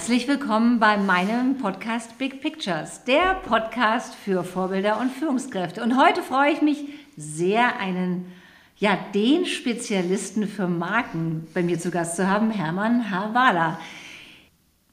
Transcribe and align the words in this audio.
Herzlich 0.00 0.26
willkommen 0.28 0.80
bei 0.80 0.96
meinem 0.96 1.58
Podcast 1.58 2.16
Big 2.16 2.40
Pictures, 2.40 3.04
der 3.04 3.34
Podcast 3.34 4.14
für 4.14 4.44
Vorbilder 4.44 4.98
und 4.98 5.12
Führungskräfte. 5.12 5.82
Und 5.82 6.02
heute 6.02 6.22
freue 6.22 6.52
ich 6.52 6.62
mich 6.62 6.84
sehr, 7.18 7.78
einen, 7.78 8.32
ja, 8.78 8.98
den 9.14 9.44
Spezialisten 9.44 10.48
für 10.48 10.68
Marken 10.68 11.46
bei 11.52 11.62
mir 11.62 11.78
zu 11.78 11.90
Gast 11.90 12.16
zu 12.16 12.26
haben, 12.26 12.50
Hermann 12.50 13.10
Havala. 13.10 13.78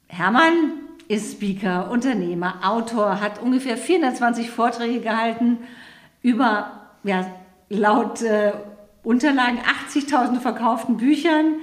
Hermann 0.08 0.74
ist 1.08 1.32
Speaker, 1.32 1.90
Unternehmer, 1.90 2.56
Autor, 2.64 3.22
hat 3.22 3.42
ungefähr 3.42 3.78
420 3.78 4.50
Vorträge 4.50 5.00
gehalten 5.00 5.60
über, 6.22 6.82
ja, 7.04 7.26
laut 7.70 8.22
äh, 8.24 8.52
Unterlagen 9.04 9.60
80.000 9.90 10.42
verkauften 10.42 10.98
Büchern, 10.98 11.62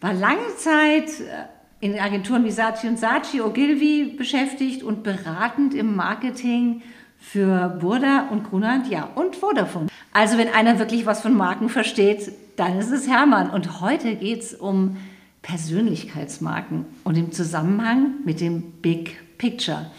war 0.00 0.14
lange 0.14 0.56
Zeit 0.56 1.20
äh, 1.20 1.57
in 1.80 1.98
Agenturen 1.98 2.44
wie 2.44 2.50
Saatchi 2.50 2.88
und 2.88 2.98
Saatchi, 2.98 3.40
Ogilvy 3.40 4.14
beschäftigt 4.16 4.82
und 4.82 5.02
beratend 5.02 5.74
im 5.74 5.94
Marketing 5.94 6.82
für 7.18 7.68
Burda 7.80 8.28
und 8.30 8.48
Grunand, 8.48 8.88
ja, 8.88 9.08
und 9.14 9.36
Vodafone. 9.36 9.88
Also 10.12 10.38
wenn 10.38 10.48
einer 10.48 10.78
wirklich 10.78 11.06
was 11.06 11.20
von 11.20 11.34
Marken 11.36 11.68
versteht, 11.68 12.32
dann 12.56 12.78
ist 12.78 12.90
es 12.90 13.08
Hermann. 13.08 13.50
Und 13.50 13.80
heute 13.80 14.16
geht 14.16 14.42
es 14.42 14.54
um 14.54 14.96
Persönlichkeitsmarken 15.42 16.84
und 17.04 17.16
im 17.16 17.32
Zusammenhang 17.32 18.14
mit 18.24 18.40
dem 18.40 18.62
Big 18.82 19.38
Picture. 19.38 19.90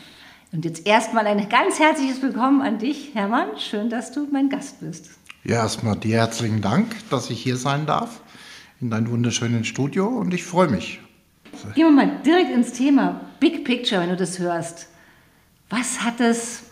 Und 0.52 0.66
jetzt 0.66 0.86
erstmal 0.86 1.28
ein 1.28 1.48
ganz 1.48 1.80
herzliches 1.80 2.22
Willkommen 2.22 2.62
an 2.62 2.80
dich, 2.80 3.12
Hermann. 3.14 3.58
Schön, 3.58 3.90
dass 3.90 4.12
du 4.12 4.28
mein 4.32 4.50
Gast 4.50 4.82
bist. 4.82 5.12
Ja, 5.44 5.58
erstmal 5.58 5.96
dir 5.96 6.18
herzlichen 6.18 6.62
Dank, 6.62 6.96
dass 7.10 7.30
ich 7.30 7.42
hier 7.42 7.56
sein 7.56 7.86
darf 7.86 8.22
in 8.82 8.90
deinem 8.90 9.10
wunderschönen 9.12 9.64
Studio 9.64 10.08
und 10.08 10.34
ich 10.34 10.44
freue 10.44 10.68
mich. 10.68 11.00
Gehen 11.76 11.86
wir 11.86 11.92
mal 11.92 12.20
direkt 12.26 12.52
ins 12.52 12.74
Thema 12.74 13.22
Big 13.40 13.64
Picture, 13.66 14.02
wenn 14.02 14.10
du 14.10 14.16
das 14.16 14.40
hörst. 14.40 14.88
Was 15.70 16.02
hat 16.02 16.20
es 16.20 16.64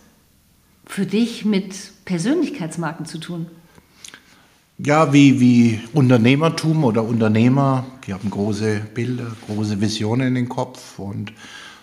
für 0.86 1.06
dich 1.06 1.46
mit 1.46 1.76
Persönlichkeitsmarken 2.06 3.06
zu 3.06 3.20
tun? 3.20 3.48
Ja, 4.80 5.12
wie, 5.12 5.40
wie 5.40 5.82
Unternehmertum 5.94 6.84
oder 6.84 7.04
Unternehmer, 7.04 7.86
die 8.06 8.14
haben 8.14 8.30
große 8.30 8.82
Bilder, 8.94 9.36
große 9.48 9.82
Visionen 9.82 10.28
in 10.30 10.36
den 10.36 10.50
Kopf 10.50 11.00
und 11.00 11.34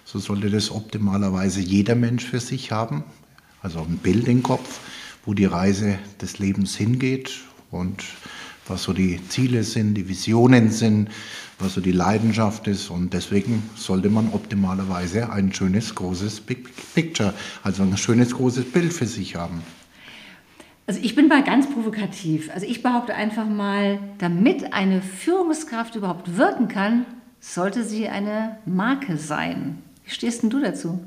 so 0.05 0.19
sollte 0.19 0.48
das 0.48 0.70
optimalerweise 0.70 1.60
jeder 1.60 1.97
Mensch 1.97 2.25
für 2.25 2.38
sich 2.38 2.70
haben. 2.70 3.02
Also 3.62 3.80
ein 3.80 3.98
Bild 3.98 4.28
im 4.28 4.42
Kopf, 4.42 4.78
wo 5.25 5.34
die 5.34 5.47
Reise 5.47 5.98
des 6.20 6.38
Lebens 6.38 6.77
hingeht 6.77 7.32
und 7.70 8.05
was 8.69 8.84
so 8.84 8.92
die 8.92 9.20
Ziele 9.28 9.64
sind, 9.64 9.94
die 9.94 10.08
Visionen 10.08 10.70
sind, 10.70 11.08
was 11.58 11.74
so 11.74 11.80
die 11.80 11.92
Leidenschaft 11.92 12.66
ist. 12.69 12.91
Und 12.91 13.12
deswegen 13.12 13.62
sollte 13.77 14.10
man 14.10 14.33
optimalerweise 14.33 15.30
ein 15.30 15.52
schönes, 15.52 15.94
großes 15.94 16.41
Big 16.41 16.69
Picture, 16.94 17.34
also 17.62 17.83
ein 17.83 17.97
schönes, 17.97 18.34
großes 18.34 18.70
Bild 18.72 18.92
für 18.92 19.06
sich 19.06 19.36
haben. 19.36 19.62
Also 20.86 21.00
ich 21.02 21.14
bin 21.14 21.28
mal 21.28 21.42
ganz 21.42 21.70
provokativ. 21.70 22.50
Also 22.52 22.66
ich 22.66 22.82
behaupte 22.82 23.14
einfach 23.14 23.48
mal, 23.48 23.98
damit 24.19 24.75
eine 24.75 25.00
Führungskraft 25.00 25.97
überhaupt 25.97 26.36
wirken 26.36 26.69
kann, 26.69 27.06
sollte 27.41 27.84
sie 27.84 28.08
eine 28.08 28.58
Marke 28.66 29.16
sein. 29.16 29.78
Wie 30.05 30.10
stehst 30.10 30.42
denn 30.42 30.50
du 30.50 30.60
dazu? 30.60 31.00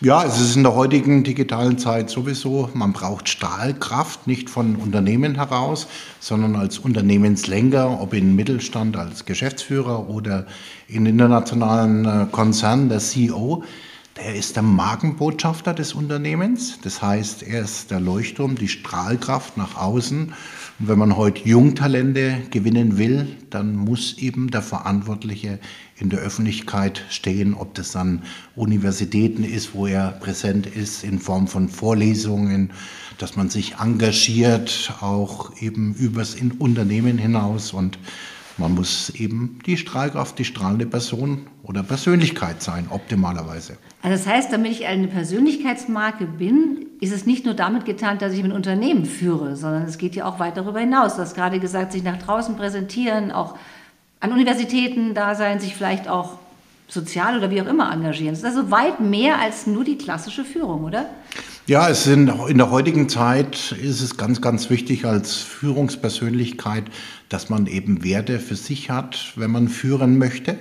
Ja, 0.00 0.24
es 0.24 0.40
ist 0.40 0.56
in 0.56 0.64
der 0.64 0.74
heutigen 0.74 1.22
digitalen 1.22 1.78
Zeit 1.78 2.10
sowieso, 2.10 2.68
man 2.74 2.92
braucht 2.92 3.28
Stahlkraft, 3.28 4.26
nicht 4.26 4.50
von 4.50 4.74
Unternehmen 4.74 5.36
heraus, 5.36 5.86
sondern 6.18 6.56
als 6.56 6.80
Unternehmenslenker, 6.80 8.00
ob 8.00 8.12
in 8.12 8.34
Mittelstand 8.34 8.96
als 8.96 9.26
Geschäftsführer 9.26 10.08
oder 10.08 10.46
in 10.88 11.06
internationalen 11.06 12.04
äh, 12.04 12.26
Konzernen, 12.32 12.88
der 12.88 12.98
CEO. 12.98 13.62
Der 14.16 14.34
ist 14.34 14.56
der 14.56 14.64
Markenbotschafter 14.64 15.72
des 15.72 15.94
Unternehmens. 15.94 16.78
Das 16.82 17.00
heißt, 17.00 17.44
er 17.44 17.62
ist 17.62 17.92
der 17.92 18.00
Leuchtturm, 18.00 18.56
die 18.56 18.68
Strahlkraft 18.68 19.56
nach 19.56 19.76
außen. 19.76 20.34
Und 20.82 20.88
wenn 20.88 20.98
man 20.98 21.16
heute 21.16 21.48
Jungtalente 21.48 22.38
gewinnen 22.50 22.98
will, 22.98 23.28
dann 23.50 23.76
muss 23.76 24.18
eben 24.18 24.50
der 24.50 24.62
Verantwortliche 24.62 25.60
in 25.96 26.10
der 26.10 26.18
Öffentlichkeit 26.18 27.04
stehen, 27.08 27.54
ob 27.54 27.74
das 27.74 27.94
an 27.94 28.24
Universitäten 28.56 29.44
ist, 29.44 29.76
wo 29.76 29.86
er 29.86 30.10
präsent 30.10 30.66
ist, 30.66 31.04
in 31.04 31.20
Form 31.20 31.46
von 31.46 31.68
Vorlesungen, 31.68 32.72
dass 33.18 33.36
man 33.36 33.48
sich 33.48 33.76
engagiert, 33.76 34.92
auch 35.00 35.56
eben 35.62 35.94
übers 35.94 36.34
Unternehmen 36.58 37.16
hinaus 37.16 37.72
und 37.72 37.96
man 38.58 38.74
muss 38.74 39.10
eben 39.10 39.60
die 39.64 39.76
Strahlkraft, 39.76 40.36
die 40.40 40.44
strahlende 40.44 40.86
Person 40.86 41.46
oder 41.62 41.84
Persönlichkeit 41.84 42.60
sein, 42.60 42.88
optimalerweise. 42.90 43.78
Also 44.02 44.16
das 44.16 44.26
heißt, 44.26 44.52
damit 44.52 44.72
ich 44.72 44.86
eine 44.86 45.06
Persönlichkeitsmarke 45.06 46.26
bin, 46.26 46.86
ist 47.02 47.12
es 47.12 47.26
nicht 47.26 47.44
nur 47.44 47.54
damit 47.54 47.84
getan, 47.84 48.18
dass 48.18 48.32
ich 48.32 48.44
ein 48.44 48.52
Unternehmen 48.52 49.06
führe, 49.06 49.56
sondern 49.56 49.82
es 49.82 49.98
geht 49.98 50.14
ja 50.14 50.24
auch 50.24 50.38
weit 50.38 50.56
darüber 50.56 50.78
hinaus. 50.78 51.16
Du 51.16 51.22
hast 51.22 51.34
gerade 51.34 51.58
gesagt, 51.58 51.90
sich 51.90 52.04
nach 52.04 52.16
draußen 52.16 52.56
präsentieren, 52.56 53.32
auch 53.32 53.56
an 54.20 54.30
Universitäten 54.30 55.12
da 55.12 55.34
sein, 55.34 55.58
sich 55.58 55.74
vielleicht 55.74 56.06
auch 56.08 56.38
sozial 56.86 57.36
oder 57.36 57.50
wie 57.50 57.60
auch 57.60 57.66
immer 57.66 57.92
engagieren. 57.92 58.34
Das 58.34 58.44
ist 58.44 58.56
also 58.56 58.70
weit 58.70 59.00
mehr 59.00 59.40
als 59.40 59.66
nur 59.66 59.82
die 59.82 59.98
klassische 59.98 60.44
Führung, 60.44 60.84
oder? 60.84 61.06
Ja, 61.66 61.88
es 61.88 62.04
sind 62.04 62.30
in 62.48 62.58
der 62.58 62.70
heutigen 62.70 63.08
Zeit 63.08 63.72
ist 63.72 64.00
es 64.00 64.16
ganz, 64.16 64.40
ganz 64.40 64.70
wichtig 64.70 65.04
als 65.04 65.38
Führungspersönlichkeit, 65.38 66.84
dass 67.28 67.50
man 67.50 67.66
eben 67.66 68.04
Werte 68.04 68.38
für 68.38 68.54
sich 68.54 68.90
hat, 68.90 69.32
wenn 69.34 69.50
man 69.50 69.66
führen 69.66 70.18
möchte. 70.18 70.56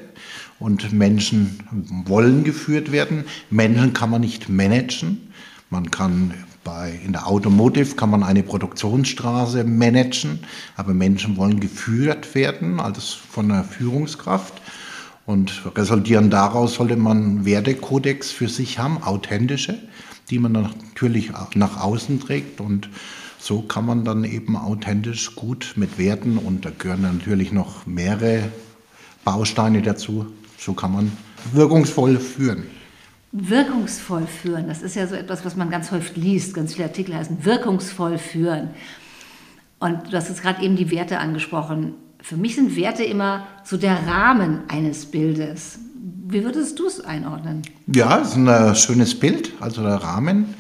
Und 0.58 0.92
Menschen 0.92 1.60
wollen 2.06 2.44
geführt 2.44 2.92
werden. 2.92 3.26
Menschen 3.52 3.94
kann 3.94 4.10
man 4.10 4.22
nicht 4.22 4.50
managen. 4.50 5.31
Man 5.72 5.90
kann 5.90 6.34
bei, 6.66 7.00
in 7.06 7.14
der 7.14 7.28
Automotive 7.28 7.96
kann 7.96 8.10
man 8.10 8.24
eine 8.24 8.44
Produktionsstraße 8.44 9.64
managen, 9.64 10.40
aber 10.76 10.94
Menschen 10.94 11.38
wollen 11.38 11.62
geführt 11.62 12.36
werden, 12.36 12.82
also 12.82 13.00
von 13.02 13.50
einer 13.50 13.64
Führungskraft. 13.64 14.62
Und 15.26 15.64
resultierend 15.78 16.34
daraus 16.34 16.74
sollte 16.74 16.98
man 16.98 17.46
Wertekodex 17.46 18.32
für 18.32 18.50
sich 18.50 18.80
haben, 18.80 19.02
authentische, 19.02 19.80
die 20.30 20.40
man 20.40 20.52
natürlich 20.52 21.32
nach 21.56 21.82
außen 21.82 22.20
trägt. 22.20 22.60
Und 22.60 22.90
so 23.40 23.62
kann 23.62 23.86
man 23.86 24.04
dann 24.04 24.26
eben 24.26 24.58
authentisch 24.58 25.36
gut 25.36 25.76
mit 25.78 25.98
Werten, 25.98 26.38
und 26.38 26.66
da 26.66 26.72
gehören 26.78 27.04
natürlich 27.04 27.54
noch 27.54 27.86
mehrere 27.86 28.44
Bausteine 29.24 29.82
dazu, 29.82 30.26
so 30.58 30.74
kann 30.74 30.92
man 30.92 31.12
wirkungsvoll 31.54 32.20
führen. 32.20 32.64
Wirkungsvoll 33.32 34.28
führen, 34.28 34.68
das 34.68 34.82
ist 34.82 34.96
ja 34.96 35.08
so 35.08 35.16
etwas, 35.16 35.46
was 35.46 35.56
man 35.56 35.70
ganz 35.70 35.92
häufig 35.92 36.18
liest. 36.18 36.54
Ganz 36.54 36.74
viele 36.74 36.88
Artikel 36.88 37.16
heißen 37.16 37.46
wirkungsvoll 37.46 38.18
führen. 38.18 38.72
Und 39.80 40.12
du 40.12 40.18
hast 40.18 40.30
jetzt 40.30 40.42
gerade 40.42 40.62
eben 40.62 40.76
die 40.76 40.92
Werte 40.92 41.18
angesprochen. 41.20 41.94
Für 42.20 42.36
mich 42.36 42.56
sind 42.56 42.76
Werte 42.76 43.04
immer 43.04 43.48
so 43.64 43.78
der 43.78 44.06
Rahmen 44.06 44.60
eines 44.68 45.06
Bildes. 45.06 45.80
Wie 46.28 46.44
würdest 46.44 46.78
du 46.78 46.88
es 46.88 47.02
einordnen? 47.02 47.62
Ja, 47.88 48.20
es 48.20 48.30
ist 48.30 48.36
ein 48.36 48.48
äh, 48.48 48.76
schönes 48.76 49.20
Bild, 49.20 49.54
also 49.60 49.82
der 49.82 49.96
Rahmen 49.96 50.54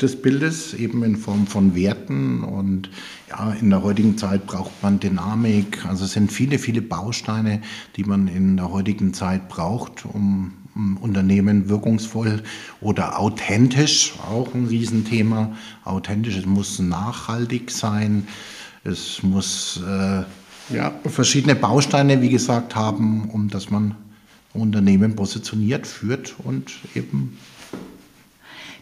des 0.00 0.20
Bildes, 0.20 0.74
eben 0.74 1.02
in 1.02 1.16
Form 1.16 1.46
von 1.46 1.74
Werten. 1.74 2.44
Und 2.44 2.90
ja, 3.30 3.52
in 3.52 3.70
der 3.70 3.82
heutigen 3.82 4.16
Zeit 4.16 4.46
braucht 4.46 4.82
man 4.82 5.00
Dynamik. 5.00 5.84
Also 5.86 6.04
es 6.04 6.12
sind 6.12 6.30
viele, 6.30 6.58
viele 6.58 6.82
Bausteine, 6.82 7.62
die 7.96 8.04
man 8.04 8.28
in 8.28 8.58
der 8.58 8.70
heutigen 8.70 9.12
Zeit 9.12 9.48
braucht, 9.48 10.04
um 10.04 10.57
um 10.57 10.57
Unternehmen 11.00 11.68
wirkungsvoll 11.68 12.42
oder 12.80 13.18
authentisch, 13.18 14.14
auch 14.30 14.54
ein 14.54 14.66
Riesenthema. 14.66 15.52
Authentisch, 15.84 16.36
es 16.36 16.46
muss 16.46 16.78
nachhaltig 16.78 17.70
sein, 17.70 18.26
es 18.84 19.22
muss 19.22 19.80
äh, 19.86 20.22
ja, 20.74 20.92
verschiedene 21.06 21.54
Bausteine, 21.54 22.20
wie 22.22 22.30
gesagt, 22.30 22.74
haben, 22.74 23.30
um 23.30 23.48
dass 23.48 23.70
man 23.70 23.94
Unternehmen 24.54 25.14
positioniert, 25.16 25.86
führt 25.86 26.34
und 26.44 26.72
eben 26.94 27.36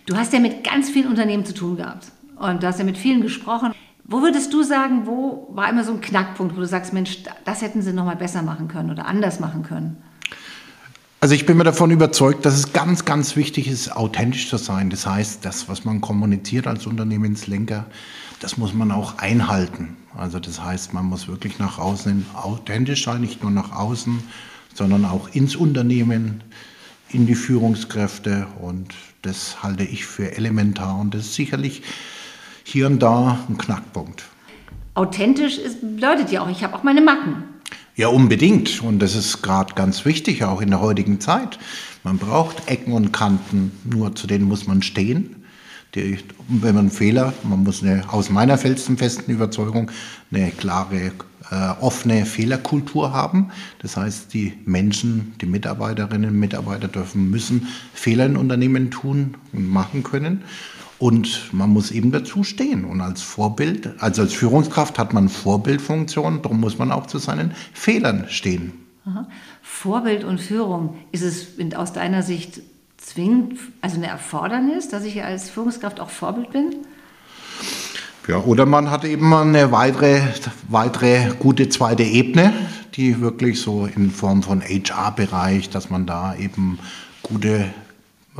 Du 0.06 0.16
hast 0.16 0.32
ja 0.32 0.38
mit 0.38 0.62
ganz 0.62 0.88
vielen 0.88 1.08
Unternehmen 1.08 1.44
zu 1.44 1.52
tun 1.52 1.76
gehabt 1.76 2.12
und 2.36 2.62
du 2.62 2.66
hast 2.68 2.78
ja 2.78 2.84
mit 2.84 2.96
vielen 2.96 3.22
gesprochen. 3.22 3.72
Wo 4.04 4.22
würdest 4.22 4.54
du 4.54 4.62
sagen, 4.62 5.06
wo 5.06 5.48
war 5.50 5.68
immer 5.68 5.82
so 5.82 5.92
ein 5.92 6.00
Knackpunkt, 6.00 6.56
wo 6.56 6.60
du 6.60 6.66
sagst, 6.66 6.92
Mensch, 6.92 7.24
das 7.44 7.60
hätten 7.60 7.82
sie 7.82 7.92
noch 7.92 8.04
mal 8.04 8.14
besser 8.14 8.42
machen 8.42 8.68
können 8.68 8.92
oder 8.92 9.06
anders 9.06 9.40
machen 9.40 9.64
können? 9.64 9.96
Also 11.26 11.34
ich 11.34 11.44
bin 11.44 11.56
mir 11.56 11.64
davon 11.64 11.90
überzeugt, 11.90 12.46
dass 12.46 12.54
es 12.54 12.72
ganz, 12.72 13.04
ganz 13.04 13.34
wichtig 13.34 13.66
ist, 13.66 13.90
authentisch 13.90 14.48
zu 14.48 14.58
sein. 14.58 14.90
Das 14.90 15.08
heißt, 15.08 15.44
das, 15.44 15.68
was 15.68 15.84
man 15.84 16.00
kommuniziert 16.00 16.68
als 16.68 16.86
Unternehmenslenker, 16.86 17.86
das 18.38 18.58
muss 18.58 18.72
man 18.72 18.92
auch 18.92 19.18
einhalten. 19.18 19.96
Also 20.16 20.38
das 20.38 20.62
heißt, 20.62 20.94
man 20.94 21.06
muss 21.06 21.26
wirklich 21.26 21.58
nach 21.58 21.80
außen 21.80 22.26
authentisch 22.32 23.06
sein, 23.06 23.22
nicht 23.22 23.42
nur 23.42 23.50
nach 23.50 23.72
außen, 23.72 24.22
sondern 24.72 25.04
auch 25.04 25.28
ins 25.34 25.56
Unternehmen, 25.56 26.44
in 27.10 27.26
die 27.26 27.34
Führungskräfte 27.34 28.46
und 28.62 28.94
das 29.22 29.64
halte 29.64 29.82
ich 29.82 30.06
für 30.06 30.36
elementar 30.36 30.96
und 30.96 31.12
das 31.12 31.22
ist 31.22 31.34
sicherlich 31.34 31.82
hier 32.62 32.86
und 32.86 33.00
da 33.00 33.40
ein 33.48 33.58
Knackpunkt. 33.58 34.22
Authentisch 34.94 35.58
ist, 35.58 35.80
bedeutet 35.80 36.30
ja 36.30 36.42
auch, 36.42 36.48
ich 36.48 36.62
habe 36.62 36.76
auch 36.76 36.84
meine 36.84 37.00
Macken. 37.00 37.55
Ja, 37.98 38.08
unbedingt. 38.08 38.82
Und 38.82 38.98
das 38.98 39.14
ist 39.14 39.40
gerade 39.40 39.72
ganz 39.72 40.04
wichtig, 40.04 40.44
auch 40.44 40.60
in 40.60 40.68
der 40.68 40.82
heutigen 40.82 41.18
Zeit. 41.18 41.58
Man 42.04 42.18
braucht 42.18 42.68
Ecken 42.68 42.92
und 42.92 43.10
Kanten, 43.10 43.72
nur 43.84 44.14
zu 44.14 44.26
denen 44.26 44.44
muss 44.44 44.66
man 44.66 44.82
stehen. 44.82 45.36
Die, 45.94 46.18
wenn 46.46 46.74
man 46.74 46.90
Fehler, 46.90 47.32
man 47.42 47.64
muss 47.64 47.82
eine, 47.82 48.04
aus 48.12 48.28
meiner 48.28 48.58
felsenfesten 48.58 49.32
Überzeugung 49.32 49.90
eine 50.30 50.50
klare, 50.50 51.12
äh, 51.50 51.70
offene 51.80 52.26
Fehlerkultur 52.26 53.14
haben. 53.14 53.50
Das 53.78 53.96
heißt, 53.96 54.34
die 54.34 54.52
Menschen, 54.66 55.32
die 55.40 55.46
Mitarbeiterinnen 55.46 56.28
und 56.28 56.38
Mitarbeiter 56.38 56.88
dürfen, 56.88 57.30
müssen 57.30 57.66
Fehler 57.94 58.26
in 58.26 58.36
Unternehmen 58.36 58.90
tun 58.90 59.36
und 59.54 59.66
machen 59.66 60.02
können. 60.02 60.42
Und 60.98 61.52
man 61.52 61.70
muss 61.70 61.90
eben 61.90 62.10
dazu 62.10 62.42
stehen. 62.42 62.84
Und 62.84 63.00
als 63.00 63.22
Vorbild, 63.22 63.94
also 63.98 64.22
als 64.22 64.32
Führungskraft 64.32 64.98
hat 64.98 65.12
man 65.12 65.28
Vorbildfunktion, 65.28 66.42
darum 66.42 66.60
muss 66.60 66.78
man 66.78 66.90
auch 66.90 67.06
zu 67.06 67.18
seinen 67.18 67.52
Fehlern 67.74 68.26
stehen. 68.28 68.72
Aha. 69.04 69.26
Vorbild 69.62 70.24
und 70.24 70.40
Führung, 70.40 70.96
ist 71.12 71.22
es 71.22 71.74
aus 71.76 71.92
deiner 71.92 72.22
Sicht 72.22 72.60
zwingend, 72.96 73.58
also 73.80 73.96
eine 73.96 74.06
Erfordernis, 74.06 74.88
dass 74.88 75.04
ich 75.04 75.22
als 75.22 75.50
Führungskraft 75.50 76.00
auch 76.00 76.10
Vorbild 76.10 76.50
bin? 76.50 76.76
Ja, 78.26 78.38
oder 78.38 78.66
man 78.66 78.90
hat 78.90 79.04
eben 79.04 79.32
eine 79.32 79.70
weitere, 79.70 80.20
weitere 80.68 81.34
gute 81.38 81.68
zweite 81.68 82.02
Ebene, 82.02 82.52
die 82.94 83.20
wirklich 83.20 83.60
so 83.60 83.86
in 83.86 84.10
Form 84.10 84.42
von 84.42 84.62
HR-Bereich, 84.62 85.70
dass 85.70 85.90
man 85.90 86.06
da 86.06 86.34
eben 86.34 86.80
gute 87.22 87.66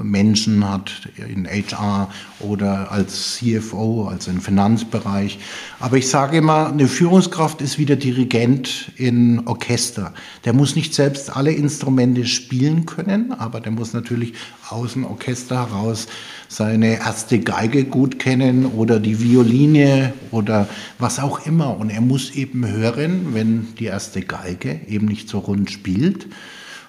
Menschen 0.02 0.69
hat 0.69 1.08
in 1.16 1.46
HR 1.46 2.10
oder 2.40 2.90
als 2.93 3.37
CFO, 3.37 4.08
also 4.08 4.31
im 4.31 4.40
Finanzbereich. 4.40 5.38
Aber 5.81 5.96
ich 5.96 6.08
sage 6.08 6.37
immer, 6.37 6.69
eine 6.69 6.88
Führungskraft 6.88 7.62
ist 7.62 7.78
wie 7.78 7.87
der 7.87 7.96
Dirigent 7.96 8.93
in 8.96 9.46
Orchester. 9.46 10.12
Der 10.44 10.52
muss 10.52 10.76
nicht 10.76 10.94
selbst 10.94 11.34
alle 11.34 11.52
Instrumente 11.52 12.26
spielen 12.26 12.87
können, 12.87 13.32
aber 13.32 13.60
der 13.60 13.72
muss 13.72 13.93
natürlich 13.93 14.34
aus 14.69 14.94
dem 14.94 15.04
Orchester 15.04 15.69
heraus 15.69 16.06
seine 16.48 16.98
erste 16.98 17.38
Geige 17.38 17.84
gut 17.84 18.19
kennen 18.19 18.66
oder 18.66 19.00
die 19.00 19.20
Violine 19.20 20.12
oder 20.31 20.69
was 20.98 21.19
auch 21.19 21.46
immer. 21.46 21.76
Und 21.76 21.90
er 21.90 22.00
muss 22.00 22.31
eben 22.31 22.66
hören, 22.66 23.34
wenn 23.34 23.75
die 23.78 23.87
erste 23.87 24.22
Geige 24.22 24.81
eben 24.88 25.06
nicht 25.06 25.28
so 25.28 25.38
rund 25.38 25.70
spielt 25.70 26.26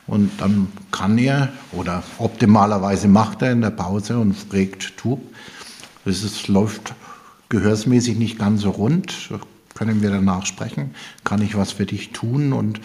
und 0.07 0.31
dann 0.39 0.69
kann 0.91 1.17
er, 1.17 1.49
oder 1.73 2.01
optimalerweise 2.17 3.07
macht 3.07 3.41
er 3.41 3.51
in 3.51 3.61
der 3.61 3.71
Pause 3.71 4.17
und 4.17 4.33
fragt, 4.33 4.97
tu, 4.97 5.19
es 6.05 6.23
ist, 6.23 6.47
läuft 6.47 6.93
gehörsmäßig 7.49 8.17
nicht 8.17 8.39
ganz 8.39 8.61
so 8.61 8.69
rund, 8.69 9.13
können 9.75 10.01
wir 10.01 10.09
danach 10.09 10.45
sprechen, 10.45 10.95
kann 11.23 11.41
ich 11.41 11.55
was 11.55 11.73
für 11.73 11.85
dich 11.85 12.11
tun? 12.11 12.53
Und 12.53 12.79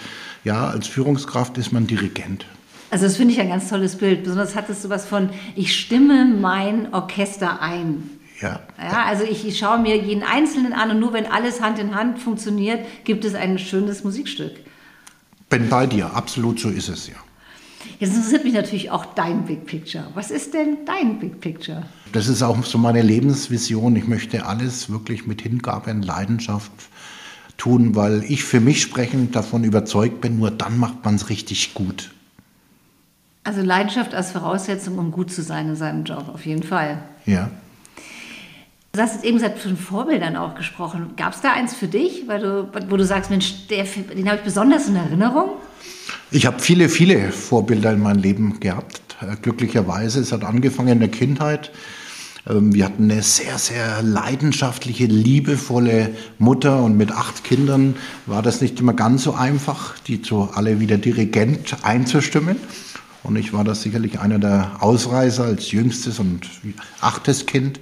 ja, 0.44 0.66
als 0.66 0.88
Führungskraft 0.88 1.56
ist 1.58 1.72
man 1.72 1.86
Dirigent. 1.86 2.44
Also 2.90 3.06
das 3.06 3.16
finde 3.16 3.32
ich 3.32 3.40
ein 3.40 3.48
ganz 3.48 3.70
tolles 3.70 3.96
Bild. 3.96 4.24
Besonders 4.24 4.54
hat 4.54 4.68
es 4.68 4.82
sowas 4.82 5.06
von, 5.06 5.30
ich 5.56 5.74
stimme 5.74 6.26
mein 6.26 6.92
Orchester 6.92 7.62
ein. 7.62 8.10
Ja. 8.40 8.60
ja 8.78 9.04
also 9.06 9.24
ich, 9.24 9.46
ich 9.46 9.58
schaue 9.58 9.78
mir 9.78 9.96
jeden 9.96 10.22
Einzelnen 10.22 10.74
an 10.74 10.90
und 10.90 11.00
nur 11.00 11.14
wenn 11.14 11.26
alles 11.26 11.62
Hand 11.62 11.78
in 11.78 11.94
Hand 11.94 12.18
funktioniert, 12.18 12.80
gibt 13.04 13.24
es 13.24 13.34
ein 13.34 13.58
schönes 13.58 14.04
Musikstück 14.04 14.52
bin 15.52 15.68
bei 15.68 15.86
dir, 15.86 16.14
absolut 16.14 16.58
so 16.58 16.70
ist 16.70 16.88
es 16.88 17.08
ja. 17.08 17.14
Jetzt 17.98 18.16
interessiert 18.16 18.44
mich 18.44 18.54
natürlich 18.54 18.90
auch 18.90 19.04
dein 19.04 19.44
Big 19.44 19.66
Picture. 19.66 20.06
Was 20.14 20.30
ist 20.30 20.54
denn 20.54 20.78
dein 20.86 21.18
Big 21.20 21.40
Picture? 21.40 21.82
Das 22.12 22.26
ist 22.26 22.42
auch 22.42 22.64
so 22.64 22.78
meine 22.78 23.02
Lebensvision. 23.02 23.94
Ich 23.96 24.08
möchte 24.08 24.46
alles 24.46 24.88
wirklich 24.88 25.26
mit 25.26 25.42
Hingabe 25.42 25.90
und 25.90 26.02
Leidenschaft 26.02 26.72
tun, 27.58 27.94
weil 27.94 28.24
ich 28.24 28.44
für 28.44 28.60
mich 28.60 28.80
sprechend 28.80 29.36
davon 29.36 29.62
überzeugt 29.62 30.22
bin, 30.22 30.38
nur 30.38 30.50
dann 30.50 30.78
macht 30.78 31.04
man 31.04 31.16
es 31.16 31.28
richtig 31.28 31.74
gut. 31.74 32.12
Also 33.44 33.60
Leidenschaft 33.60 34.14
als 34.14 34.32
Voraussetzung, 34.32 34.96
um 34.96 35.10
gut 35.10 35.30
zu 35.30 35.42
sein 35.42 35.68
in 35.68 35.76
seinem 35.76 36.04
Job, 36.04 36.30
auf 36.32 36.46
jeden 36.46 36.62
Fall. 36.62 37.02
Ja. 37.26 37.50
Du 38.94 39.00
hast 39.00 39.14
jetzt 39.14 39.24
eben 39.24 39.40
von 39.40 39.78
Vorbildern 39.78 40.36
auch 40.36 40.54
gesprochen. 40.54 41.12
Gab 41.16 41.32
es 41.32 41.40
da 41.40 41.54
eins 41.54 41.72
für 41.72 41.88
dich, 41.88 42.24
weil 42.26 42.42
du, 42.42 42.68
wo 42.90 42.98
du 42.98 43.06
sagst, 43.06 43.30
Mensch, 43.30 43.66
der, 43.68 43.84
den 43.84 44.28
habe 44.28 44.36
ich 44.36 44.44
besonders 44.44 44.86
in 44.86 44.96
Erinnerung? 44.96 45.52
Ich 46.30 46.44
habe 46.44 46.58
viele, 46.58 46.90
viele 46.90 47.32
Vorbilder 47.32 47.90
in 47.94 48.00
meinem 48.00 48.20
Leben 48.20 48.60
gehabt. 48.60 49.00
Äh, 49.22 49.36
glücklicherweise, 49.40 50.20
es 50.20 50.30
hat 50.30 50.44
angefangen 50.44 50.88
in 50.88 50.98
der 50.98 51.08
Kindheit. 51.08 51.72
Ähm, 52.46 52.74
wir 52.74 52.84
hatten 52.84 53.10
eine 53.10 53.22
sehr, 53.22 53.56
sehr 53.56 54.02
leidenschaftliche, 54.02 55.06
liebevolle 55.06 56.10
Mutter 56.38 56.82
und 56.82 56.98
mit 56.98 57.12
acht 57.12 57.44
Kindern 57.44 57.96
war 58.26 58.42
das 58.42 58.60
nicht 58.60 58.78
immer 58.78 58.92
ganz 58.92 59.22
so 59.22 59.32
einfach, 59.32 59.98
die 60.00 60.20
zu 60.20 60.50
alle 60.52 60.80
wieder 60.80 60.98
Dirigent 60.98 61.76
einzustimmen. 61.82 62.58
Und 63.22 63.36
ich 63.36 63.54
war 63.54 63.64
da 63.64 63.74
sicherlich 63.74 64.20
einer 64.20 64.38
der 64.38 64.72
Ausreißer 64.80 65.44
als 65.44 65.72
jüngstes 65.72 66.18
und 66.18 66.46
achtes 67.00 67.46
Kind. 67.46 67.80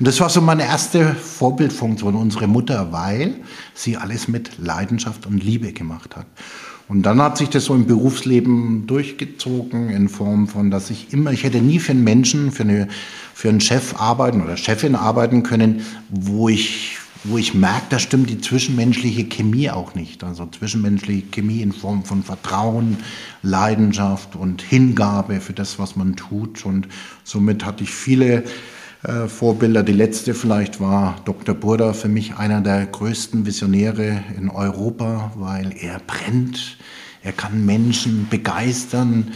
Und 0.00 0.06
das 0.06 0.18
war 0.18 0.30
so 0.30 0.40
meine 0.40 0.64
erste 0.64 1.14
Vorbildfunktion, 1.14 2.14
unsere 2.14 2.46
Mutter, 2.46 2.90
weil 2.90 3.34
sie 3.74 3.98
alles 3.98 4.28
mit 4.28 4.52
Leidenschaft 4.58 5.26
und 5.26 5.44
Liebe 5.44 5.74
gemacht 5.74 6.16
hat. 6.16 6.24
Und 6.88 7.02
dann 7.02 7.20
hat 7.20 7.36
sich 7.36 7.50
das 7.50 7.66
so 7.66 7.74
im 7.74 7.86
Berufsleben 7.86 8.86
durchgezogen 8.86 9.90
in 9.90 10.08
Form 10.08 10.48
von, 10.48 10.70
dass 10.70 10.88
ich 10.88 11.12
immer, 11.12 11.32
ich 11.32 11.44
hätte 11.44 11.60
nie 11.60 11.78
für 11.78 11.92
einen 11.92 12.02
Menschen, 12.02 12.50
für, 12.50 12.62
eine, 12.62 12.88
für 13.34 13.50
einen 13.50 13.60
Chef 13.60 14.00
arbeiten 14.00 14.40
oder 14.40 14.56
Chefin 14.56 14.94
arbeiten 14.96 15.42
können, 15.42 15.84
wo 16.08 16.48
ich 16.48 16.96
wo 17.24 17.36
ich 17.36 17.52
merke, 17.52 17.84
da 17.90 17.98
stimmt 17.98 18.30
die 18.30 18.40
zwischenmenschliche 18.40 19.24
Chemie 19.24 19.68
auch 19.68 19.94
nicht. 19.94 20.24
Also 20.24 20.46
zwischenmenschliche 20.46 21.26
Chemie 21.30 21.60
in 21.60 21.72
Form 21.72 22.02
von 22.02 22.22
Vertrauen, 22.22 22.96
Leidenschaft 23.42 24.36
und 24.36 24.62
Hingabe 24.62 25.42
für 25.42 25.52
das, 25.52 25.78
was 25.78 25.96
man 25.96 26.16
tut. 26.16 26.64
Und 26.64 26.88
somit 27.22 27.66
hatte 27.66 27.84
ich 27.84 27.90
viele 27.90 28.44
äh, 29.02 29.28
Vorbilder. 29.28 29.82
Die 29.82 29.92
letzte 29.92 30.34
vielleicht 30.34 30.80
war 30.80 31.16
Dr. 31.24 31.54
Burda, 31.54 31.92
für 31.92 32.08
mich 32.08 32.36
einer 32.36 32.60
der 32.60 32.86
größten 32.86 33.46
Visionäre 33.46 34.22
in 34.36 34.50
Europa, 34.50 35.32
weil 35.36 35.74
er 35.80 36.00
brennt, 36.06 36.76
er 37.22 37.32
kann 37.32 37.64
Menschen 37.64 38.28
begeistern, 38.28 39.32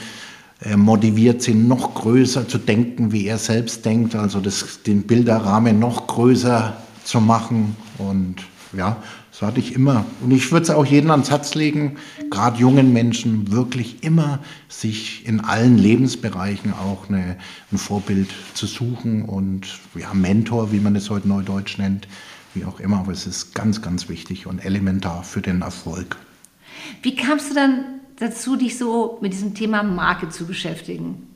er 0.60 0.76
motiviert 0.76 1.42
sie 1.42 1.54
noch 1.54 1.94
größer 1.94 2.48
zu 2.48 2.58
denken, 2.58 3.12
wie 3.12 3.26
er 3.26 3.38
selbst 3.38 3.84
denkt, 3.84 4.14
also 4.14 4.40
das, 4.40 4.82
den 4.82 5.02
Bilderrahmen 5.02 5.78
noch 5.78 6.06
größer 6.06 6.76
zu 7.04 7.20
machen. 7.20 7.76
Und 7.98 8.36
ja, 8.76 9.02
so 9.30 9.46
hatte 9.46 9.60
ich 9.60 9.74
immer. 9.74 10.04
Und 10.20 10.30
ich 10.30 10.52
würde 10.52 10.64
es 10.64 10.70
auch 10.70 10.86
jedem 10.86 11.10
ans 11.10 11.30
Herz 11.30 11.54
legen, 11.54 11.96
gerade 12.30 12.58
jungen 12.58 12.92
Menschen, 12.92 13.50
wirklich 13.50 14.02
immer 14.02 14.38
sich 14.68 15.26
in 15.26 15.40
allen 15.40 15.78
Lebensbereichen 15.78 16.72
auch 16.72 17.08
eine, 17.08 17.36
ein 17.72 17.78
Vorbild 17.78 18.30
zu 18.54 18.66
suchen 18.66 19.22
und 19.22 19.78
ja, 19.94 20.12
Mentor, 20.14 20.72
wie 20.72 20.80
man 20.80 20.96
es 20.96 21.10
heute 21.10 21.28
neudeutsch 21.28 21.78
nennt, 21.78 22.08
wie 22.54 22.64
auch 22.64 22.80
immer. 22.80 23.00
Aber 23.00 23.12
es 23.12 23.26
ist 23.26 23.54
ganz, 23.54 23.82
ganz 23.82 24.08
wichtig 24.08 24.46
und 24.46 24.64
elementar 24.64 25.24
für 25.24 25.40
den 25.40 25.62
Erfolg. 25.62 26.16
Wie 27.02 27.14
kamst 27.14 27.50
du 27.50 27.54
dann 27.54 27.84
dazu, 28.18 28.56
dich 28.56 28.78
so 28.78 29.18
mit 29.20 29.32
diesem 29.32 29.54
Thema 29.54 29.82
Marke 29.82 30.28
zu 30.28 30.46
beschäftigen? 30.46 31.26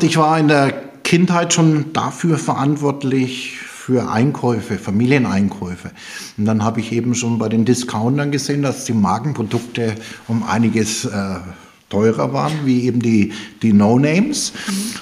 Ich 0.00 0.16
war 0.16 0.38
in 0.38 0.48
der 0.48 0.72
Kindheit 1.02 1.52
schon 1.52 1.92
dafür 1.92 2.38
verantwortlich, 2.38 3.58
für 3.84 4.08
Einkäufe, 4.08 4.78
Familieneinkäufe. 4.78 5.90
Und 6.38 6.44
dann 6.44 6.62
habe 6.62 6.78
ich 6.78 6.92
eben 6.92 7.16
schon 7.16 7.38
bei 7.38 7.48
den 7.48 7.64
Discountern 7.64 8.30
gesehen, 8.30 8.62
dass 8.62 8.84
die 8.84 8.92
Markenprodukte 8.92 9.96
um 10.28 10.44
einiges 10.44 11.04
äh, 11.04 11.40
teurer 11.88 12.32
waren, 12.32 12.52
wie 12.64 12.84
eben 12.84 13.02
die, 13.02 13.32
die 13.60 13.72
No-Names. 13.72 14.52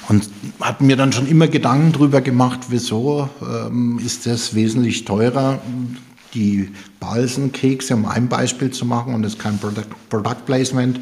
Und 0.09 0.31
hat 0.61 0.81
mir 0.81 0.97
dann 0.97 1.13
schon 1.13 1.27
immer 1.27 1.47
Gedanken 1.47 1.93
darüber 1.93 2.23
gemacht, 2.23 2.61
wieso 2.71 3.29
ähm, 3.43 4.01
ist 4.03 4.25
das 4.25 4.55
wesentlich 4.55 5.05
teurer, 5.05 5.59
die 6.33 6.71
Balsenkekse, 7.01 7.95
um 7.95 8.07
ein 8.07 8.29
Beispiel 8.29 8.71
zu 8.71 8.87
machen, 8.87 9.13
und 9.13 9.23
das 9.23 9.35
ist 9.35 9.41
kein 9.41 9.59
Product, 9.59 9.91
Product 10.09 10.47
Placement, 10.47 11.01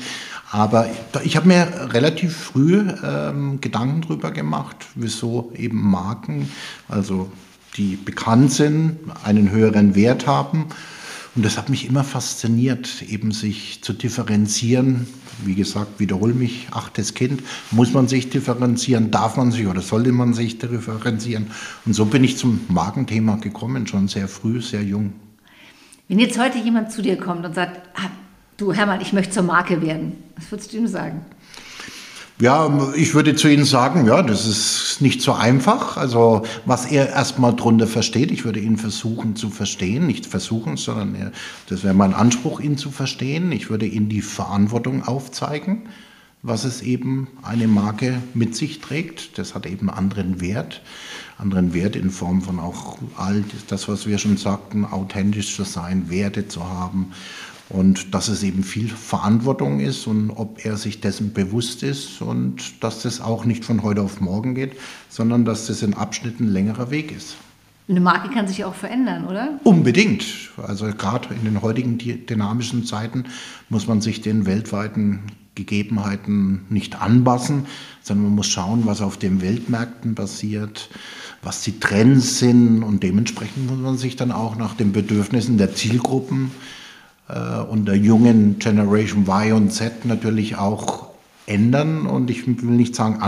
aber 0.50 0.88
ich 1.22 1.36
habe 1.36 1.46
mir 1.46 1.90
relativ 1.92 2.36
früh 2.36 2.88
ähm, 3.04 3.60
Gedanken 3.60 4.00
darüber 4.00 4.32
gemacht, 4.32 4.76
wieso 4.96 5.52
eben 5.54 5.88
Marken, 5.88 6.50
also 6.88 7.30
die 7.78 7.96
bekannt 7.96 8.52
sind, 8.52 8.98
einen 9.24 9.50
höheren 9.50 9.94
Wert 9.94 10.26
haben. 10.26 10.66
Und 11.34 11.44
das 11.44 11.56
hat 11.56 11.68
mich 11.68 11.86
immer 11.86 12.02
fasziniert, 12.02 13.02
eben 13.08 13.30
sich 13.30 13.80
zu 13.82 13.92
differenzieren. 13.92 15.06
Wie 15.44 15.54
gesagt, 15.54 16.00
wiederhole 16.00 16.34
mich, 16.34 16.66
achtes 16.72 17.14
Kind, 17.14 17.42
muss 17.70 17.92
man 17.92 18.08
sich 18.08 18.28
differenzieren, 18.28 19.12
darf 19.12 19.36
man 19.36 19.52
sich 19.52 19.68
oder 19.68 19.80
sollte 19.80 20.10
man 20.10 20.34
sich 20.34 20.58
differenzieren. 20.58 21.46
Und 21.86 21.92
so 21.92 22.06
bin 22.06 22.24
ich 22.24 22.36
zum 22.36 22.60
Magenthema 22.68 23.36
gekommen, 23.36 23.86
schon 23.86 24.08
sehr 24.08 24.26
früh, 24.26 24.60
sehr 24.60 24.82
jung. 24.82 25.12
Wenn 26.08 26.18
jetzt 26.18 26.40
heute 26.40 26.58
jemand 26.58 26.90
zu 26.90 27.02
dir 27.02 27.16
kommt 27.16 27.46
und 27.46 27.54
sagt, 27.54 27.88
ah, 27.94 28.10
du 28.56 28.72
Hermann, 28.72 29.00
ich 29.00 29.12
möchte 29.12 29.34
zur 29.34 29.44
Marke 29.44 29.80
werden, 29.80 30.14
was 30.36 30.50
würdest 30.50 30.72
du 30.72 30.78
ihm 30.78 30.88
sagen? 30.88 31.24
Ja, 32.40 32.92
ich 32.94 33.14
würde 33.14 33.34
zu 33.34 33.48
Ihnen 33.48 33.64
sagen, 33.64 34.06
ja, 34.06 34.22
das 34.22 34.46
ist 34.46 35.00
nicht 35.00 35.22
so 35.22 35.32
einfach. 35.32 35.96
Also 35.96 36.42
was 36.66 36.86
er 36.86 37.08
erstmal 37.08 37.54
drunter 37.56 37.88
versteht, 37.88 38.30
ich 38.30 38.44
würde 38.44 38.60
ihn 38.60 38.76
versuchen 38.76 39.34
zu 39.34 39.50
verstehen, 39.50 40.06
nicht 40.06 40.24
versuchen, 40.24 40.76
sondern 40.76 41.16
er, 41.16 41.32
das 41.68 41.82
wäre 41.82 41.94
mein 41.94 42.14
Anspruch, 42.14 42.60
ihn 42.60 42.78
zu 42.78 42.92
verstehen. 42.92 43.50
Ich 43.50 43.70
würde 43.70 43.86
ihm 43.86 44.08
die 44.08 44.22
Verantwortung 44.22 45.02
aufzeigen, 45.02 45.88
was 46.42 46.62
es 46.62 46.80
eben 46.80 47.26
eine 47.42 47.66
Marke 47.66 48.22
mit 48.34 48.54
sich 48.54 48.78
trägt. 48.78 49.36
Das 49.36 49.56
hat 49.56 49.66
eben 49.66 49.90
anderen 49.90 50.40
Wert, 50.40 50.82
anderen 51.38 51.74
Wert 51.74 51.96
in 51.96 52.10
Form 52.10 52.42
von 52.42 52.60
auch 52.60 52.98
all 53.16 53.42
das, 53.66 53.88
was 53.88 54.06
wir 54.06 54.18
schon 54.18 54.36
sagten, 54.36 54.84
authentisch 54.84 55.56
zu 55.56 55.64
sein, 55.64 56.08
Werte 56.08 56.46
zu 56.46 56.62
haben 56.68 57.10
und 57.70 58.14
dass 58.14 58.28
es 58.28 58.42
eben 58.42 58.62
viel 58.62 58.88
Verantwortung 58.88 59.80
ist 59.80 60.06
und 60.06 60.30
ob 60.30 60.64
er 60.64 60.76
sich 60.76 61.00
dessen 61.00 61.32
bewusst 61.32 61.82
ist 61.82 62.22
und 62.22 62.82
dass 62.82 63.02
das 63.02 63.20
auch 63.20 63.44
nicht 63.44 63.64
von 63.64 63.82
heute 63.82 64.02
auf 64.02 64.20
morgen 64.20 64.54
geht, 64.54 64.72
sondern 65.08 65.44
dass 65.44 65.66
das 65.66 65.82
in 65.82 65.94
Abschnitten 65.94 66.44
ein 66.44 66.52
längerer 66.52 66.90
Weg 66.90 67.12
ist. 67.12 67.36
Eine 67.88 68.00
Marke 68.00 68.28
kann 68.30 68.46
sich 68.46 68.64
auch 68.64 68.74
verändern, 68.74 69.26
oder? 69.26 69.58
Unbedingt. 69.64 70.24
Also 70.58 70.86
gerade 70.86 71.34
in 71.34 71.44
den 71.44 71.62
heutigen 71.62 71.98
dynamischen 71.98 72.84
Zeiten 72.84 73.24
muss 73.70 73.86
man 73.86 74.02
sich 74.02 74.20
den 74.20 74.44
weltweiten 74.44 75.20
Gegebenheiten 75.54 76.66
nicht 76.68 77.00
anpassen, 77.00 77.66
sondern 78.02 78.26
man 78.26 78.34
muss 78.36 78.46
schauen, 78.46 78.82
was 78.84 79.00
auf 79.00 79.16
den 79.16 79.40
Weltmärkten 79.40 80.14
passiert, 80.14 80.90
was 81.42 81.62
die 81.62 81.80
Trends 81.80 82.38
sind 82.38 82.82
und 82.82 83.02
dementsprechend 83.02 83.70
muss 83.70 83.78
man 83.78 83.96
sich 83.96 84.16
dann 84.16 84.32
auch 84.32 84.56
nach 84.56 84.74
den 84.74 84.92
Bedürfnissen 84.92 85.56
der 85.56 85.74
Zielgruppen 85.74 86.50
äh, 86.50 86.78
und 87.70 87.86
der 87.86 87.96
jungen 87.96 88.58
Generation 88.58 89.26
Y 89.26 89.52
und 89.52 89.70
Z 89.70 90.04
natürlich 90.04 90.56
auch 90.56 91.08
ändern 91.46 92.06
und 92.06 92.30
ich 92.30 92.46
will 92.46 92.76
nicht 92.76 92.94
sagen 92.94 93.20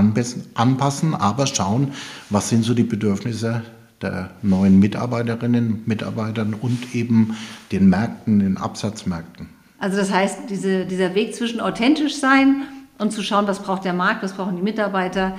anpassen, 0.54 1.14
aber 1.14 1.46
schauen, 1.46 1.92
was 2.28 2.48
sind 2.48 2.64
so 2.64 2.74
die 2.74 2.84
Bedürfnisse 2.84 3.62
der 4.02 4.30
neuen 4.42 4.78
Mitarbeiterinnen, 4.78 5.82
Mitarbeitern 5.86 6.54
und 6.54 6.94
eben 6.94 7.36
den 7.72 7.88
Märkten, 7.88 8.38
den 8.38 8.56
Absatzmärkten. 8.56 9.48
Also 9.78 9.96
das 9.96 10.12
heißt, 10.12 10.40
diese, 10.48 10.86
dieser 10.86 11.14
Weg 11.14 11.34
zwischen 11.34 11.60
authentisch 11.60 12.16
sein 12.16 12.62
und 12.98 13.12
zu 13.12 13.22
schauen, 13.22 13.46
was 13.46 13.60
braucht 13.60 13.84
der 13.84 13.94
Markt, 13.94 14.22
was 14.22 14.34
brauchen 14.34 14.56
die 14.56 14.62
Mitarbeiter, 14.62 15.36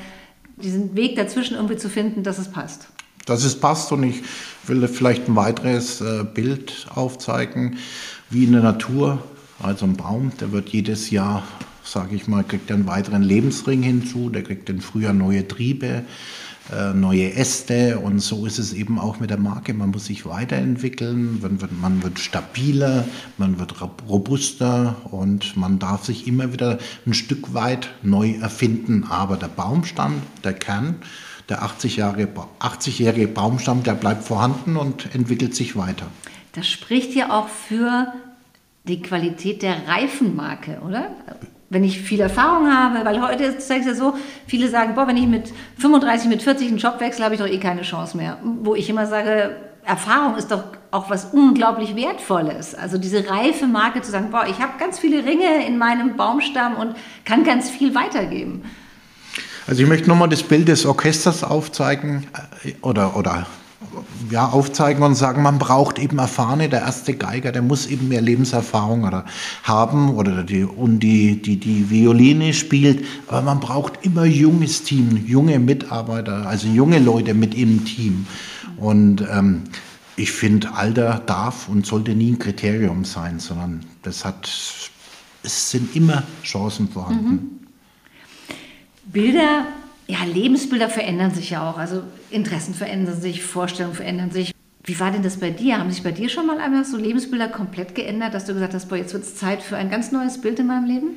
diesen 0.58 0.96
Weg 0.96 1.16
dazwischen 1.16 1.56
irgendwie 1.56 1.78
zu 1.78 1.90
finden, 1.90 2.24
dass 2.24 2.38
es 2.38 2.52
passt. 2.52 2.88
Dass 3.32 3.46
es 3.46 3.56
passt 3.56 3.94
und 3.94 4.04
ich 4.04 4.24
will 4.68 4.86
vielleicht 4.90 5.30
ein 5.30 5.38
weiteres 5.38 6.02
äh, 6.02 6.26
Bild 6.26 6.86
aufzeigen 6.94 7.78
wie 8.30 8.44
in 8.44 8.52
der 8.52 8.62
Natur. 8.62 9.24
Also 9.64 9.86
ein 9.86 9.96
Baum, 9.96 10.34
der 10.42 10.52
wird 10.52 10.68
jedes 10.68 11.12
Jahr, 11.12 11.44
sage 11.82 12.14
ich 12.14 12.28
mal, 12.28 12.44
kriegt 12.44 12.70
einen 12.70 12.88
weiteren 12.88 13.24
Lebensring 13.24 13.84
hinzu, 13.84 14.30
der 14.30 14.44
kriegt 14.44 14.70
im 14.70 14.82
Frühjahr 14.82 15.14
neue 15.14 15.48
Triebe, 15.48 16.04
äh, 16.74 16.94
neue 16.94 17.34
Äste 17.34 18.00
und 18.00 18.20
so 18.20 18.46
ist 18.46 18.60
es 18.60 18.74
eben 18.74 19.00
auch 19.00 19.22
mit 19.22 19.30
der 19.30 19.40
Marke. 19.40 19.74
Man 19.74 19.92
muss 19.92 20.08
sich 20.08 20.26
weiterentwickeln, 20.26 21.42
man 21.80 22.04
wird, 22.04 22.20
stabiler, 22.20 23.06
man 23.38 23.60
wird 23.60 23.76
robuster 24.10 24.98
und 25.10 25.56
man 25.56 25.80
darf 25.80 26.04
sich 26.04 26.28
immer 26.28 26.52
wieder 26.52 26.80
ein 27.08 27.14
Stück 27.14 27.54
weit 27.54 27.92
neu 28.04 28.34
erfinden. 28.34 29.06
Aber 29.10 29.38
der 29.38 29.48
Baumstamm, 29.48 30.22
der 30.44 30.52
Kern, 30.52 30.96
der 31.50 31.64
80-jährige 31.64 32.30
80 32.60 33.34
Baumstamm, 33.34 33.84
der 33.84 33.94
bleibt 33.94 34.24
vorhanden 34.24 34.78
und 34.78 35.14
entwickelt 35.14 35.56
sich 35.56 35.76
weiter. 35.76 36.08
Das 36.54 36.68
spricht 36.68 37.14
ja 37.14 37.32
auch 37.32 37.48
für 37.48 38.08
die 38.84 39.02
Qualität 39.02 39.62
der 39.62 39.88
Reifenmarke, 39.88 40.80
oder? 40.86 41.12
Wenn 41.70 41.84
ich 41.84 42.02
viel 42.02 42.20
Erfahrung 42.20 42.70
habe, 42.70 43.06
weil 43.06 43.22
heute 43.22 43.46
ist 43.46 43.70
es 43.70 43.86
ja 43.86 43.94
so, 43.94 44.16
viele 44.46 44.68
sagen, 44.68 44.96
boah, 44.96 45.08
wenn 45.08 45.16
ich 45.16 45.28
mit 45.28 45.54
35, 45.78 46.28
mit 46.28 46.42
40 46.42 46.68
einen 46.68 46.78
Job 46.78 47.00
wechsle, 47.00 47.24
habe 47.24 47.36
ich 47.36 47.42
doch 47.42 47.48
eh 47.48 47.60
keine 47.60 47.84
Chance 47.84 48.18
mehr. 48.18 48.38
Wo 48.44 48.76
ich 48.76 48.90
immer 48.90 49.06
sage, 49.08 49.56
Erfahrung 49.86 50.36
ist 50.36 50.52
doch 50.52 50.64
auch 50.92 51.10
was 51.10 51.26
unglaublich 51.26 51.96
Wertvolles. 51.96 52.76
Also 52.76 52.98
diese 52.98 53.30
reife 53.30 53.68
Marke 53.68 54.02
zu 54.02 54.12
sagen, 54.12 54.32
boah, 54.32 54.46
ich 54.48 54.60
habe 54.60 54.74
ganz 54.80 55.00
viele 55.00 55.26
Ringe 55.26 55.66
in 55.66 55.78
meinem 55.78 56.18
Baumstamm 56.18 56.76
und 56.76 56.96
kann 57.24 57.44
ganz 57.44 57.70
viel 57.70 57.96
weitergeben. 57.96 58.64
Also 59.68 59.84
ich 59.84 59.88
möchte 59.88 60.10
nochmal 60.10 60.30
das 60.30 60.44
Bild 60.44 60.68
des 60.68 60.86
Orchesters 60.86 61.44
aufzeigen 61.44 62.28
äh, 62.64 62.74
oder, 62.82 63.16
oder 63.16 63.46
ja, 64.30 64.48
aufzeigen 64.48 65.04
und 65.04 65.16
sagen, 65.16 65.42
man 65.42 65.60
braucht 65.60 66.00
eben 66.00 66.20
erfahrene, 66.20 66.70
der 66.70 66.82
erste 66.82 67.14
Geiger, 67.14 67.52
der 67.52 67.62
muss 67.62 67.88
eben 67.88 68.08
mehr 68.08 68.22
Lebenserfahrung 68.22 69.04
oder 69.04 69.26
haben 69.64 70.16
oder 70.16 70.44
die, 70.44 70.64
und 70.64 71.00
die, 71.00 71.42
die, 71.42 71.58
die 71.58 71.90
Violine 71.90 72.54
spielt, 72.54 73.06
aber 73.28 73.42
man 73.42 73.60
braucht 73.60 74.06
immer 74.06 74.26
junges 74.26 74.84
Team, 74.84 75.26
junge 75.26 75.60
Mitarbeiter, 75.60 76.48
also 76.48 76.68
junge 76.68 77.00
Leute 77.00 77.34
mit 77.34 77.56
im 77.56 77.84
Team. 77.86 78.28
Und 78.78 79.26
ähm, 79.32 79.64
ich 80.16 80.32
finde, 80.32 80.74
Alter 80.74 81.22
darf 81.26 81.68
und 81.68 81.86
sollte 81.86 82.14
nie 82.14 82.32
ein 82.32 82.40
Kriterium 82.40 83.06
sein, 83.06 83.40
sondern 83.40 83.86
das 84.04 84.24
hat, 84.24 84.50
es 85.44 85.72
sind 85.72 85.96
immer 85.96 86.24
Chancen 86.44 86.88
vorhanden. 86.90 87.30
Mhm. 87.30 87.61
Bilder 89.06 89.66
ja, 90.12 90.26
Lebensbilder 90.26 90.90
verändern 90.90 91.34
sich 91.34 91.52
ja 91.52 91.70
auch. 91.70 91.78
Also 91.78 92.04
Interessen 92.30 92.74
verändern 92.74 93.20
sich, 93.22 93.44
Vorstellungen 93.44 93.96
verändern 93.96 94.32
sich. 94.32 94.54
Wie 94.84 95.00
war 95.00 95.12
denn 95.12 95.24
das 95.24 95.38
bei 95.38 95.52
dir? 95.52 95.78
Haben 95.78 95.92
sich 95.92 96.04
bei 96.04 96.12
dir 96.12 96.28
schon 96.28 96.48
mal 96.48 96.60
einmal 96.60 96.84
so 96.84 96.98
Lebensbilder 96.98 97.48
komplett 97.48 97.96
geändert, 97.96 98.34
dass 98.34 98.46
du 98.46 98.54
gesagt 98.54 98.74
hast, 98.74 98.90
boah, 98.90 98.98
jetzt 98.98 99.14
wird 99.14 99.24
es 99.24 99.36
Zeit 99.36 99.64
für 99.64 99.78
ein 99.78 99.90
ganz 99.90 100.12
neues 100.12 100.42
Bild 100.42 100.60
in 100.60 100.68
meinem 100.68 100.86
Leben? 100.86 101.08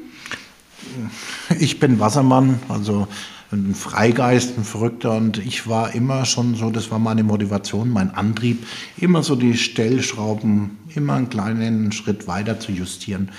Ich 1.58 1.80
bin 1.80 1.98
Wassermann, 1.98 2.60
also 2.68 3.08
ein 3.50 3.74
Freigeist, 3.74 4.58
ein 4.58 4.64
Verrückter 4.64 5.16
und 5.16 5.38
ich 5.38 5.66
war 5.66 5.94
immer 5.94 6.24
schon 6.24 6.54
so, 6.54 6.70
das 6.70 6.90
war 6.90 6.98
meine 6.98 7.24
Motivation, 7.24 7.88
mein 7.88 8.14
Antrieb, 8.14 8.66
immer 8.98 9.22
so 9.22 9.34
die 9.34 9.56
Stellschrauben 9.56 10.78
immer 10.94 11.14
einen 11.14 11.30
kleinen 11.30 11.90
Schritt 11.90 12.28
weiter 12.28 12.60
zu 12.60 12.70
justieren. 12.70 13.30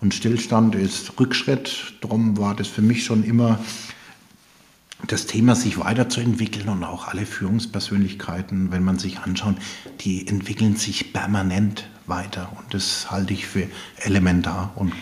Und 0.00 0.14
Stillstand 0.14 0.74
ist 0.74 1.18
Rückschritt, 1.18 1.94
darum 2.00 2.38
war 2.38 2.54
das 2.54 2.68
für 2.68 2.82
mich 2.82 3.04
schon 3.04 3.24
immer 3.24 3.58
das 5.06 5.26
Thema 5.26 5.54
sich 5.54 5.78
weiterzuentwickeln 5.78 6.68
und 6.68 6.84
auch 6.84 7.08
alle 7.08 7.24
Führungspersönlichkeiten, 7.24 8.72
wenn 8.72 8.82
man 8.82 8.98
sich 8.98 9.20
anschaut, 9.20 9.56
die 10.00 10.26
entwickeln 10.26 10.76
sich 10.76 11.12
permanent 11.12 11.88
weiter. 12.06 12.52
Und 12.56 12.74
das 12.74 13.10
halte 13.10 13.32
ich 13.32 13.46
für 13.46 13.68
elementar 13.98 14.72
und 14.74 14.92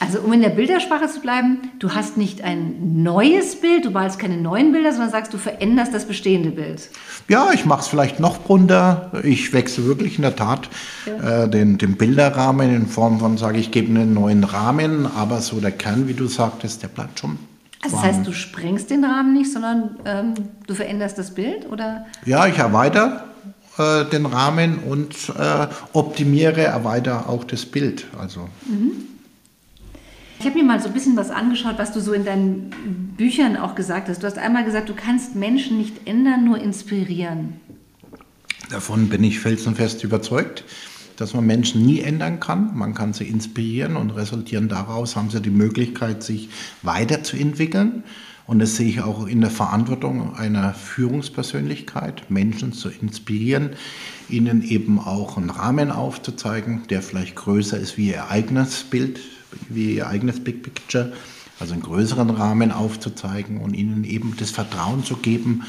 also 0.00 0.20
um 0.20 0.32
in 0.32 0.40
der 0.40 0.50
Bildersprache 0.50 1.08
zu 1.08 1.20
bleiben, 1.20 1.70
du 1.78 1.94
hast 1.94 2.16
nicht 2.16 2.42
ein 2.42 3.02
neues 3.02 3.56
Bild, 3.60 3.84
du 3.84 3.90
malst 3.90 4.18
keine 4.18 4.36
neuen 4.36 4.72
Bilder, 4.72 4.92
sondern 4.92 5.10
sagst, 5.10 5.32
du 5.32 5.38
veränderst 5.38 5.94
das 5.94 6.06
bestehende 6.06 6.50
Bild. 6.50 6.90
Ja, 7.28 7.50
ich 7.54 7.64
mache 7.64 7.80
es 7.80 7.86
vielleicht 7.86 8.20
noch 8.20 8.48
runter. 8.48 9.12
Ich 9.22 9.52
wechsle 9.52 9.86
wirklich 9.86 10.16
in 10.16 10.22
der 10.22 10.36
Tat 10.36 10.68
ja. 11.06 11.44
äh, 11.44 11.48
den, 11.48 11.78
den 11.78 11.96
Bilderrahmen 11.96 12.74
in 12.74 12.86
Form 12.86 13.20
von, 13.20 13.38
sage 13.38 13.58
ich, 13.58 13.70
gebe 13.70 13.88
einen 13.88 14.14
neuen 14.14 14.44
Rahmen, 14.44 15.06
aber 15.06 15.40
so 15.40 15.60
der 15.60 15.72
Kern, 15.72 16.08
wie 16.08 16.14
du 16.14 16.26
sagtest, 16.26 16.82
der 16.82 16.88
bleibt 16.88 17.20
schon 17.20 17.38
also 17.82 17.96
das 17.96 18.04
heißt, 18.06 18.26
du 18.26 18.32
sprengst 18.32 18.88
den 18.88 19.04
Rahmen 19.04 19.34
nicht, 19.34 19.52
sondern 19.52 19.98
ähm, 20.06 20.32
du 20.66 20.74
veränderst 20.74 21.18
das 21.18 21.34
Bild? 21.34 21.70
Oder? 21.70 22.06
Ja, 22.24 22.46
ich 22.46 22.56
erweitere 22.56 23.24
äh, 23.76 24.06
den 24.06 24.24
Rahmen 24.24 24.78
und 24.78 25.14
äh, 25.38 25.66
optimiere, 25.92 26.62
erweitere 26.62 27.28
auch 27.28 27.44
das 27.44 27.66
Bild. 27.66 28.06
Also. 28.18 28.48
Mhm. 28.66 29.13
Ich 30.38 30.46
habe 30.46 30.58
mir 30.58 30.64
mal 30.64 30.80
so 30.80 30.88
ein 30.88 30.94
bisschen 30.94 31.16
was 31.16 31.30
angeschaut, 31.30 31.78
was 31.78 31.92
du 31.92 32.00
so 32.00 32.12
in 32.12 32.24
deinen 32.24 33.14
Büchern 33.16 33.56
auch 33.56 33.74
gesagt 33.74 34.08
hast. 34.08 34.22
Du 34.22 34.26
hast 34.26 34.38
einmal 34.38 34.64
gesagt, 34.64 34.88
du 34.88 34.94
kannst 34.94 35.36
Menschen 35.36 35.78
nicht 35.78 36.06
ändern, 36.06 36.44
nur 36.44 36.58
inspirieren. 36.58 37.60
Davon 38.70 39.08
bin 39.08 39.22
ich 39.24 39.40
felsenfest 39.40 40.04
überzeugt 40.04 40.64
dass 41.16 41.34
man 41.34 41.46
Menschen 41.46 41.84
nie 41.84 42.00
ändern 42.00 42.40
kann. 42.40 42.76
Man 42.76 42.94
kann 42.94 43.12
sie 43.12 43.24
inspirieren 43.24 43.96
und 43.96 44.10
resultieren 44.10 44.68
daraus 44.68 45.16
haben 45.16 45.30
sie 45.30 45.40
die 45.40 45.50
Möglichkeit, 45.50 46.22
sich 46.22 46.48
weiterzuentwickeln. 46.82 48.04
Und 48.46 48.58
das 48.58 48.76
sehe 48.76 48.88
ich 48.88 49.00
auch 49.00 49.26
in 49.26 49.40
der 49.40 49.50
Verantwortung 49.50 50.34
einer 50.36 50.74
Führungspersönlichkeit, 50.74 52.30
Menschen 52.30 52.74
zu 52.74 52.90
inspirieren, 52.90 53.70
ihnen 54.28 54.62
eben 54.62 54.98
auch 54.98 55.38
einen 55.38 55.48
Rahmen 55.48 55.90
aufzuzeigen, 55.90 56.82
der 56.90 57.00
vielleicht 57.00 57.36
größer 57.36 57.78
ist 57.78 57.96
wie 57.96 58.10
ihr 58.10 58.28
eigenes 58.28 58.84
Bild, 58.84 59.18
wie 59.68 59.96
ihr 59.96 60.08
eigenes 60.08 60.42
Big 60.42 60.62
Picture, 60.62 61.12
also 61.60 61.72
einen 61.72 61.82
größeren 61.82 62.30
Rahmen 62.30 62.72
aufzuzeigen 62.72 63.58
und 63.58 63.74
ihnen 63.74 64.04
eben 64.04 64.34
das 64.38 64.50
Vertrauen 64.50 65.04
zu 65.04 65.16
geben, 65.16 65.64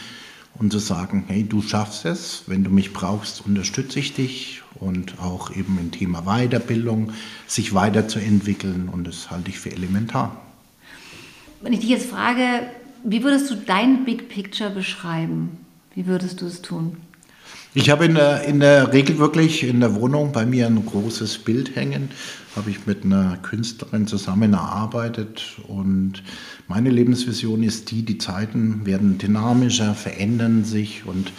und 0.58 0.72
zu 0.72 0.80
sagen, 0.80 1.26
hey, 1.28 1.44
du 1.44 1.62
schaffst 1.62 2.06
es, 2.06 2.44
wenn 2.48 2.64
du 2.64 2.70
mich 2.70 2.94
brauchst, 2.94 3.46
unterstütze 3.46 4.00
ich 4.00 4.14
dich 4.14 4.62
und 4.76 5.20
auch 5.20 5.52
eben 5.56 5.78
im 5.80 5.92
Thema 5.92 6.24
Weiterbildung, 6.24 7.12
sich 7.48 7.74
weiterzuentwickeln 7.74 8.90
und 8.92 9.06
das 9.06 9.30
halte 9.32 9.50
ich 9.50 9.60
für 9.60 9.72
elementar. 9.72 10.42
Wenn 11.62 11.74
ich 11.74 11.80
dich 11.80 11.90
jetzt 11.90 12.10
frage, 12.10 12.64
wie 13.04 13.24
würdest 13.24 13.50
du 13.52 13.56
dein 13.56 14.06
Big 14.06 14.30
Picture 14.30 14.70
beschreiben? 14.70 15.58
Wie 15.94 16.08
würdest 16.08 16.42
du 16.42 16.48
es 16.48 16.62
tun? 16.62 16.98
Ich 17.74 17.90
habe 17.90 18.06
in 18.06 18.16
der, 18.16 18.44
in 18.44 18.62
der 18.62 18.94
Regel 18.94 19.18
wirklich 19.18 19.64
in 19.64 19.82
der 19.82 19.96
Wohnung 19.96 20.32
bei 20.32 20.46
mir 20.46 20.68
ein 20.68 20.86
großes 20.86 21.40
Bild 21.40 21.76
hängen. 21.76 22.10
Habe 22.56 22.70
ich 22.70 22.86
mit 22.86 23.04
einer 23.04 23.38
Künstlerin 23.38 24.08
zusammen 24.08 24.54
erarbeitet 24.54 25.58
und 25.68 26.24
meine 26.68 26.90
Lebensvision 26.90 27.64
ist 27.64 27.92
die, 27.92 28.04
die 28.04 28.18
Zeiten 28.18 28.86
werden 28.86 29.18
dynamischer, 29.18 29.94
verändern 29.94 30.64
sich 30.64 31.06
und 31.06 31.32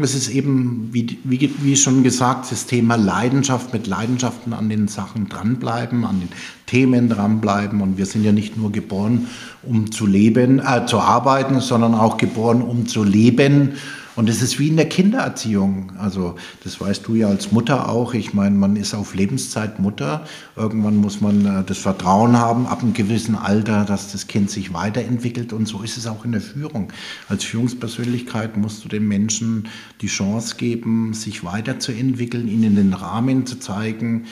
es 0.00 0.14
ist 0.14 0.28
eben, 0.28 0.90
wie, 0.92 1.18
wie, 1.24 1.52
wie 1.60 1.76
schon 1.76 2.04
gesagt, 2.04 2.52
das 2.52 2.66
Thema 2.66 2.94
Leidenschaft, 2.94 3.72
mit 3.72 3.88
Leidenschaften 3.88 4.52
an 4.52 4.68
den 4.68 4.86
Sachen 4.86 5.28
dranbleiben, 5.28 6.04
an 6.04 6.20
den 6.20 6.28
Themen 6.66 7.08
dranbleiben. 7.08 7.80
Und 7.80 7.98
wir 7.98 8.06
sind 8.06 8.22
ja 8.22 8.30
nicht 8.30 8.56
nur 8.56 8.70
geboren, 8.70 9.26
um 9.64 9.90
zu 9.90 10.06
leben, 10.06 10.60
äh, 10.60 10.86
zu 10.86 11.00
arbeiten, 11.00 11.60
sondern 11.60 11.94
auch 11.94 12.16
geboren, 12.16 12.62
um 12.62 12.86
zu 12.86 13.02
leben 13.02 13.72
und 14.18 14.28
es 14.28 14.42
ist 14.42 14.58
wie 14.58 14.66
in 14.66 14.74
der 14.74 14.88
Kindererziehung. 14.88 15.92
Also 15.96 16.34
das 16.64 16.80
weißt 16.80 17.06
du 17.06 17.14
ja 17.14 17.28
als 17.28 17.52
Mutter 17.52 17.88
auch. 17.88 18.14
Ich 18.14 18.34
meine, 18.34 18.56
man 18.56 18.74
ist 18.74 18.92
auf 18.92 19.14
Lebenszeit 19.14 19.78
Mutter. 19.78 20.26
Irgendwann 20.56 20.96
muss 20.96 21.20
man 21.20 21.46
äh, 21.46 21.62
das 21.62 21.78
Vertrauen 21.78 22.36
haben, 22.36 22.66
ab 22.66 22.82
einem 22.82 22.94
gewissen 22.94 23.36
Alter, 23.36 23.84
dass 23.84 24.10
das 24.10 24.26
Kind 24.26 24.50
sich 24.50 24.74
weiterentwickelt. 24.74 25.52
Und 25.52 25.68
so 25.68 25.82
ist 25.82 25.96
es 25.96 26.08
auch 26.08 26.24
in 26.24 26.32
der 26.32 26.40
Führung. 26.40 26.92
Als 27.28 27.44
Führungspersönlichkeit 27.44 28.56
musst 28.56 28.84
du 28.84 28.88
den 28.88 29.06
Menschen 29.06 29.68
die 30.00 30.08
Chance 30.08 30.56
geben, 30.56 31.14
sich 31.14 31.44
weiterzuentwickeln, 31.44 32.48
ihnen 32.48 32.74
den 32.74 32.94
Rahmen 32.94 33.46
zu 33.46 33.60
zeigen 33.60 34.24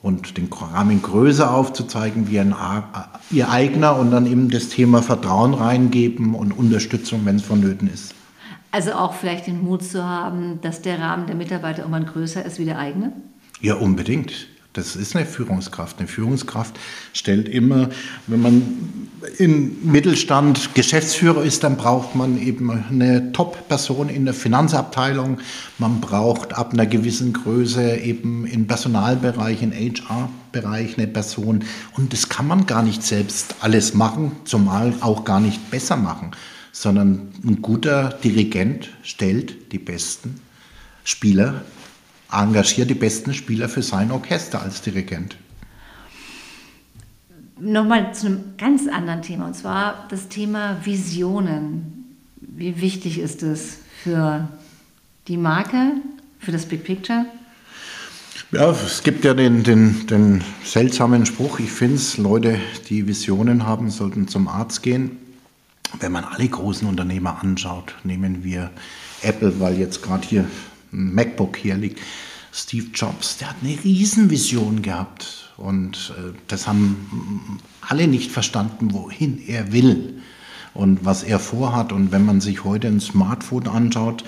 und 0.00 0.36
den 0.36 0.46
Rahmen 0.46 1.02
größer 1.02 1.52
aufzuzeigen 1.52 2.30
wie 2.30 2.38
ein, 2.38 2.54
ihr 3.32 3.50
eigener 3.50 3.96
und 3.96 4.12
dann 4.12 4.26
eben 4.26 4.48
das 4.48 4.68
Thema 4.68 5.02
Vertrauen 5.02 5.54
reingeben 5.54 6.36
und 6.36 6.52
Unterstützung, 6.52 7.22
wenn 7.24 7.34
es 7.34 7.42
vonnöten 7.42 7.88
ist. 7.92 8.14
Also 8.74 8.94
auch 8.94 9.14
vielleicht 9.14 9.46
den 9.46 9.62
Mut 9.62 9.84
zu 9.84 10.04
haben, 10.04 10.60
dass 10.60 10.82
der 10.82 10.98
Rahmen 10.98 11.28
der 11.28 11.36
Mitarbeiter 11.36 11.82
irgendwann 11.82 12.06
größer 12.06 12.44
ist 12.44 12.58
wie 12.58 12.64
der 12.64 12.76
eigene? 12.76 13.12
Ja, 13.60 13.74
unbedingt. 13.74 14.48
Das 14.72 14.96
ist 14.96 15.14
eine 15.14 15.26
Führungskraft. 15.26 16.00
Eine 16.00 16.08
Führungskraft 16.08 16.76
stellt 17.12 17.48
immer, 17.48 17.90
wenn 18.26 18.42
man 18.42 19.08
im 19.38 19.76
Mittelstand 19.84 20.74
Geschäftsführer 20.74 21.44
ist, 21.44 21.62
dann 21.62 21.76
braucht 21.76 22.16
man 22.16 22.36
eben 22.42 22.68
eine 22.90 23.30
Top-Person 23.30 24.08
in 24.08 24.24
der 24.24 24.34
Finanzabteilung. 24.34 25.38
Man 25.78 26.00
braucht 26.00 26.54
ab 26.54 26.72
einer 26.72 26.86
gewissen 26.86 27.32
Größe 27.32 27.98
eben 27.98 28.44
im 28.44 28.66
Personalbereich, 28.66 29.62
im 29.62 29.70
HR-Bereich 29.70 30.98
eine 30.98 31.06
Person. 31.06 31.62
Und 31.96 32.12
das 32.12 32.28
kann 32.28 32.48
man 32.48 32.66
gar 32.66 32.82
nicht 32.82 33.04
selbst 33.04 33.54
alles 33.60 33.94
machen, 33.94 34.32
zumal 34.44 34.94
auch 35.00 35.24
gar 35.24 35.38
nicht 35.38 35.70
besser 35.70 35.96
machen 35.96 36.32
sondern 36.74 37.28
ein 37.44 37.62
guter 37.62 38.18
Dirigent 38.24 38.90
stellt 39.04 39.72
die 39.72 39.78
besten 39.78 40.40
Spieler, 41.04 41.62
engagiert 42.32 42.90
die 42.90 42.94
besten 42.94 43.32
Spieler 43.32 43.68
für 43.68 43.82
sein 43.82 44.10
Orchester 44.10 44.60
als 44.60 44.82
Dirigent. 44.82 45.36
Nochmal 47.60 48.12
zu 48.12 48.26
einem 48.26 48.40
ganz 48.58 48.88
anderen 48.88 49.22
Thema, 49.22 49.46
und 49.46 49.54
zwar 49.54 50.08
das 50.10 50.28
Thema 50.28 50.76
Visionen. 50.84 52.16
Wie 52.40 52.80
wichtig 52.80 53.20
ist 53.20 53.44
es 53.44 53.78
für 54.02 54.48
die 55.28 55.36
Marke, 55.36 55.92
für 56.40 56.50
das 56.50 56.66
Big 56.66 56.82
Picture? 56.82 57.24
Ja, 58.50 58.72
es 58.72 59.04
gibt 59.04 59.24
ja 59.24 59.32
den, 59.32 59.62
den, 59.62 60.08
den 60.08 60.42
seltsamen 60.64 61.24
Spruch, 61.24 61.60
ich 61.60 61.70
finde 61.70 61.96
es, 61.96 62.18
Leute, 62.18 62.58
die 62.88 63.06
Visionen 63.06 63.64
haben, 63.64 63.90
sollten 63.90 64.26
zum 64.26 64.48
Arzt 64.48 64.82
gehen. 64.82 65.18
Wenn 66.00 66.12
man 66.12 66.24
alle 66.24 66.48
großen 66.48 66.88
Unternehmer 66.88 67.42
anschaut, 67.42 67.94
nehmen 68.04 68.44
wir 68.44 68.70
Apple, 69.22 69.60
weil 69.60 69.78
jetzt 69.78 70.02
gerade 70.02 70.26
hier 70.26 70.44
ein 70.92 71.14
MacBook 71.14 71.56
hier 71.56 71.76
liegt. 71.76 72.00
Steve 72.52 72.86
Jobs, 72.94 73.38
der 73.38 73.50
hat 73.50 73.56
eine 73.62 73.76
Riesenvision 73.82 74.82
gehabt 74.82 75.52
und 75.56 76.14
äh, 76.18 76.32
das 76.46 76.68
haben 76.68 77.60
alle 77.80 78.06
nicht 78.06 78.30
verstanden, 78.30 78.92
wohin 78.92 79.40
er 79.46 79.72
will 79.72 80.22
und 80.72 81.04
was 81.04 81.22
er 81.22 81.38
vorhat. 81.38 81.92
Und 81.92 82.12
wenn 82.12 82.24
man 82.24 82.40
sich 82.40 82.64
heute 82.64 82.88
ein 82.88 83.00
Smartphone 83.00 83.66
anschaut, 83.66 84.24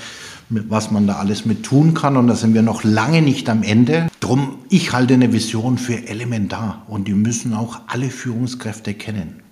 was 0.48 0.90
man 0.90 1.06
da 1.06 1.16
alles 1.16 1.44
mit 1.44 1.64
tun 1.64 1.94
kann, 1.94 2.16
und 2.16 2.28
da 2.28 2.36
sind 2.36 2.54
wir 2.54 2.62
noch 2.62 2.84
lange 2.84 3.22
nicht 3.22 3.48
am 3.48 3.62
Ende. 3.62 4.08
Drum, 4.20 4.58
ich 4.70 4.92
halte 4.92 5.14
eine 5.14 5.32
Vision 5.32 5.78
für 5.78 6.08
elementar 6.08 6.84
und 6.88 7.08
die 7.08 7.14
müssen 7.14 7.54
auch 7.54 7.80
alle 7.88 8.10
Führungskräfte 8.10 8.94
kennen. 8.94 9.42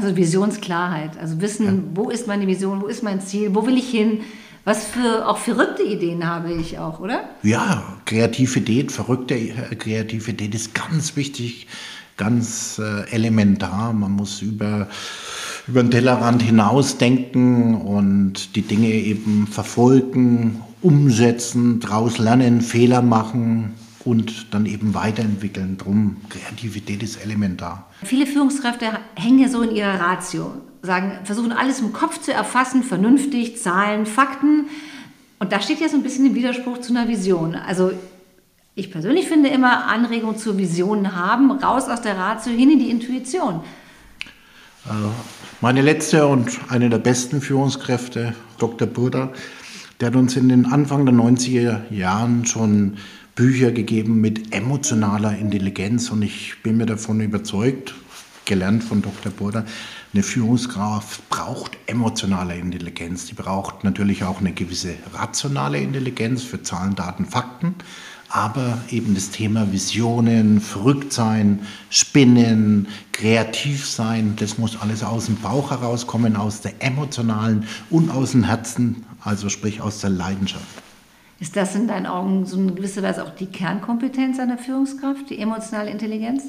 Also 0.00 0.16
Visionsklarheit, 0.16 1.18
also 1.20 1.42
wissen, 1.42 1.66
ja. 1.66 1.74
wo 1.94 2.08
ist 2.08 2.26
meine 2.26 2.46
Vision, 2.46 2.80
wo 2.80 2.86
ist 2.86 3.02
mein 3.02 3.20
Ziel, 3.20 3.54
wo 3.54 3.66
will 3.66 3.76
ich 3.76 3.90
hin, 3.90 4.20
was 4.64 4.84
für 4.84 5.28
auch 5.28 5.36
verrückte 5.36 5.82
Ideen 5.82 6.26
habe 6.26 6.52
ich 6.52 6.78
auch, 6.78 7.00
oder? 7.00 7.28
Ja, 7.42 7.98
Kreativität, 8.06 8.92
verrückte 8.92 9.34
äh, 9.34 9.74
Kreativität 9.74 10.54
ist 10.54 10.74
ganz 10.74 11.16
wichtig, 11.16 11.66
ganz 12.16 12.78
äh, 12.78 13.10
elementar. 13.10 13.92
Man 13.92 14.12
muss 14.12 14.40
über, 14.40 14.88
über 15.66 15.82
den 15.82 15.90
Tellerrand 15.90 16.42
hinausdenken 16.42 17.74
und 17.74 18.56
die 18.56 18.62
Dinge 18.62 18.88
eben 18.88 19.48
verfolgen, 19.48 20.62
umsetzen, 20.80 21.80
daraus 21.80 22.16
lernen, 22.16 22.62
Fehler 22.62 23.02
machen 23.02 23.74
und 24.10 24.52
dann 24.52 24.66
eben 24.66 24.92
weiterentwickeln. 24.94 25.78
Drum, 25.78 26.16
Kreativität 26.28 27.00
ist 27.00 27.24
elementar. 27.24 27.88
Viele 28.02 28.26
Führungskräfte 28.26 28.86
hängen 29.14 29.38
ja 29.38 29.48
so 29.48 29.62
in 29.62 29.70
ihrer 29.70 30.00
Ratio, 30.00 30.52
sagen, 30.82 31.12
versuchen 31.22 31.52
alles 31.52 31.78
im 31.78 31.92
Kopf 31.92 32.20
zu 32.20 32.32
erfassen, 32.32 32.82
vernünftig, 32.82 33.62
Zahlen, 33.62 34.06
Fakten. 34.06 34.66
Und 35.38 35.52
da 35.52 35.60
steht 35.60 35.80
ja 35.80 35.88
so 35.88 35.96
ein 35.96 36.02
bisschen 36.02 36.26
im 36.26 36.34
Widerspruch 36.34 36.78
zu 36.78 36.92
einer 36.92 37.06
Vision. 37.06 37.54
Also 37.54 37.92
ich 38.74 38.90
persönlich 38.90 39.28
finde 39.28 39.48
immer 39.48 39.86
Anregungen 39.86 40.36
zur 40.36 40.58
Vision 40.58 41.14
haben, 41.14 41.52
raus 41.52 41.88
aus 41.88 42.02
der 42.02 42.16
Ratio 42.16 42.52
hin 42.52 42.70
in 42.70 42.80
die 42.80 42.90
Intuition. 42.90 43.60
Also 44.88 45.10
meine 45.60 45.82
letzte 45.82 46.26
und 46.26 46.58
eine 46.68 46.90
der 46.90 46.98
besten 46.98 47.40
Führungskräfte, 47.40 48.34
Dr. 48.58 48.88
Burda, 48.88 49.32
der 50.00 50.08
hat 50.08 50.16
uns 50.16 50.34
in 50.36 50.48
den 50.48 50.66
Anfang 50.66 51.06
der 51.06 51.14
90er 51.14 51.92
Jahren 51.92 52.44
schon 52.44 52.96
Bücher 53.40 53.72
gegeben 53.72 54.20
mit 54.20 54.54
emotionaler 54.54 55.38
Intelligenz 55.38 56.10
und 56.10 56.20
ich 56.20 56.62
bin 56.62 56.76
mir 56.76 56.84
davon 56.84 57.22
überzeugt, 57.22 57.94
gelernt 58.44 58.84
von 58.84 59.00
Dr. 59.00 59.32
Burda, 59.32 59.64
eine 60.12 60.22
Führungskraft 60.22 61.26
braucht 61.30 61.78
emotionale 61.86 62.56
Intelligenz. 62.56 63.24
Die 63.24 63.32
braucht 63.32 63.82
natürlich 63.82 64.24
auch 64.24 64.40
eine 64.40 64.52
gewisse 64.52 64.92
rationale 65.14 65.78
Intelligenz 65.78 66.42
für 66.42 66.62
Zahlen, 66.62 66.94
Daten, 66.96 67.24
Fakten. 67.24 67.76
Aber 68.28 68.76
eben 68.90 69.14
das 69.14 69.30
Thema 69.30 69.72
Visionen, 69.72 70.60
verrückt 70.60 71.14
sein, 71.14 71.60
spinnen, 71.88 72.88
kreativ 73.12 73.88
sein, 73.88 74.34
das 74.36 74.58
muss 74.58 74.78
alles 74.78 75.02
aus 75.02 75.24
dem 75.24 75.36
Bauch 75.36 75.70
herauskommen, 75.70 76.36
aus 76.36 76.60
der 76.60 76.74
emotionalen 76.80 77.64
und 77.88 78.10
aus 78.10 78.32
dem 78.32 78.44
Herzen, 78.44 79.06
also 79.22 79.48
sprich 79.48 79.80
aus 79.80 80.02
der 80.02 80.10
Leidenschaft. 80.10 80.89
Ist 81.40 81.56
das 81.56 81.74
in 81.74 81.88
deinen 81.88 82.06
Augen 82.06 82.44
so 82.44 82.58
in 82.58 82.74
gewisser 82.74 83.02
Weise 83.02 83.24
auch 83.24 83.34
die 83.34 83.46
Kernkompetenz 83.46 84.38
einer 84.38 84.58
Führungskraft, 84.58 85.30
die 85.30 85.38
emotionale 85.38 85.90
Intelligenz? 85.90 86.44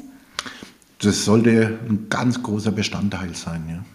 Das 0.99 1.23
sollte 1.23 1.79
ein 1.87 2.07
ganz 2.09 2.43
großer 2.43 2.71
Bestandteil 2.71 3.33
sein. 3.33 3.63
Ja. 3.69 3.85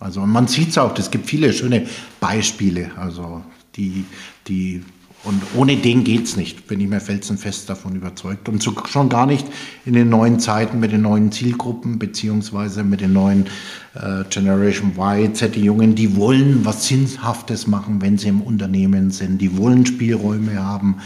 Also 0.00 0.20
man 0.22 0.48
sieht 0.48 0.70
es 0.70 0.78
auch, 0.78 0.98
es 0.98 1.10
gibt 1.10 1.26
viele 1.26 1.52
schöne 1.52 1.86
Beispiele, 2.18 2.90
also 2.96 3.44
die, 3.76 4.06
die 4.48 4.82
und 5.22 5.42
ohne 5.54 5.76
den 5.76 6.02
geht 6.02 6.24
es 6.24 6.36
nicht, 6.36 6.66
bin 6.66 6.80
ich 6.80 6.88
mir 6.88 7.00
felsenfest 7.00 7.68
davon 7.68 7.94
überzeugt. 7.94 8.48
Und 8.48 8.62
so, 8.62 8.72
schon 8.88 9.10
gar 9.10 9.26
nicht 9.26 9.46
in 9.84 9.92
den 9.92 10.08
neuen 10.08 10.40
Zeiten 10.40 10.80
mit 10.80 10.92
den 10.92 11.02
neuen 11.02 11.30
Zielgruppen, 11.30 11.98
beziehungsweise 11.98 12.84
mit 12.84 13.02
den 13.02 13.12
neuen 13.12 13.46
äh, 13.94 14.24
Generation 14.30 14.92
Y, 14.96 15.34
Z, 15.34 15.54
die 15.54 15.64
Jungen, 15.64 15.94
die 15.94 16.16
wollen 16.16 16.64
was 16.64 16.88
Sinnhaftes 16.88 17.66
machen, 17.66 18.00
wenn 18.00 18.16
sie 18.16 18.28
im 18.28 18.40
Unternehmen 18.40 19.10
sind. 19.10 19.42
Die 19.42 19.58
wollen 19.58 19.84
Spielräume 19.84 20.62
haben, 20.62 20.96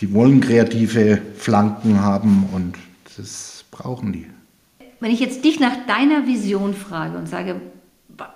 die 0.00 0.12
wollen 0.12 0.40
kreative 0.40 1.20
Flanken 1.36 2.00
haben 2.00 2.48
und 2.52 2.76
das 3.16 3.64
brauchen 3.72 4.12
die. 4.12 4.26
Wenn 5.00 5.10
ich 5.10 5.20
jetzt 5.20 5.44
dich 5.44 5.58
nach 5.58 5.84
deiner 5.86 6.26
Vision 6.28 6.74
frage 6.74 7.18
und 7.18 7.28
sage, 7.28 7.60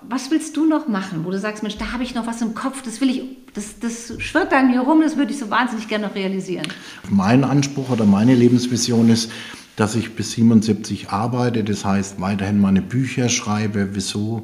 was 0.09 0.31
willst 0.31 0.57
du 0.57 0.67
noch 0.67 0.89
machen, 0.89 1.25
wo 1.25 1.31
du 1.31 1.39
sagst, 1.39 1.63
Mensch, 1.63 1.77
da 1.77 1.93
habe 1.93 2.03
ich 2.03 2.15
noch 2.15 2.27
was 2.27 2.43
im 2.43 2.55
Kopf, 2.55 2.83
das 2.83 3.01
will 3.01 3.11
ich, 3.11 3.23
das, 3.55 3.79
das 3.79 4.21
schwirrt 4.21 4.53
an 4.53 4.71
mir 4.71 4.81
rum, 4.81 5.01
das 5.03 5.17
würde 5.17 5.33
ich 5.33 5.39
so 5.39 5.51
wahnsinnig 5.51 5.89
gerne 5.89 6.07
noch 6.07 6.15
realisieren. 6.15 6.67
Mein 7.09 7.45
Anspruch 7.45 7.91
oder 7.91 8.05
meine 8.05 8.35
Lebensvision 8.35 9.11
ist, 9.11 9.31
dass 9.77 9.95
ich 9.95 10.17
bis 10.17 10.33
77 10.33 11.11
arbeite, 11.11 11.63
das 11.63 11.85
heißt 11.85 12.21
weiterhin 12.21 12.61
meine 12.61 12.83
Bücher 12.83 13.29
schreibe. 13.29 13.91
Wieso? 13.93 14.43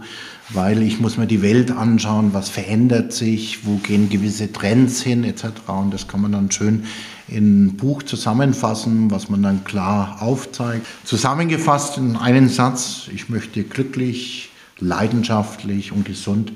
Weil 0.50 0.80
ich 0.80 1.00
muss 1.00 1.16
mir 1.16 1.26
die 1.26 1.42
Welt 1.42 1.72
anschauen, 1.72 2.32
was 2.34 2.48
verändert 2.48 3.12
sich, 3.12 3.66
wo 3.66 3.78
gehen 3.78 4.08
gewisse 4.10 4.52
Trends 4.52 5.02
hin 5.02 5.24
etc. 5.24 5.46
Und 5.66 5.92
das 5.92 6.06
kann 6.06 6.20
man 6.20 6.30
dann 6.30 6.52
schön 6.52 6.84
in 7.26 7.64
ein 7.64 7.76
Buch 7.76 8.04
zusammenfassen, 8.04 9.10
was 9.10 9.28
man 9.28 9.42
dann 9.42 9.64
klar 9.64 10.18
aufzeigt. 10.20 10.86
Zusammengefasst 11.02 11.98
in 11.98 12.14
einen 12.14 12.48
Satz, 12.48 13.08
ich 13.12 13.28
möchte 13.28 13.64
glücklich, 13.64 14.52
leidenschaftlich 14.78 15.92
und 15.92 16.04
gesund 16.04 16.52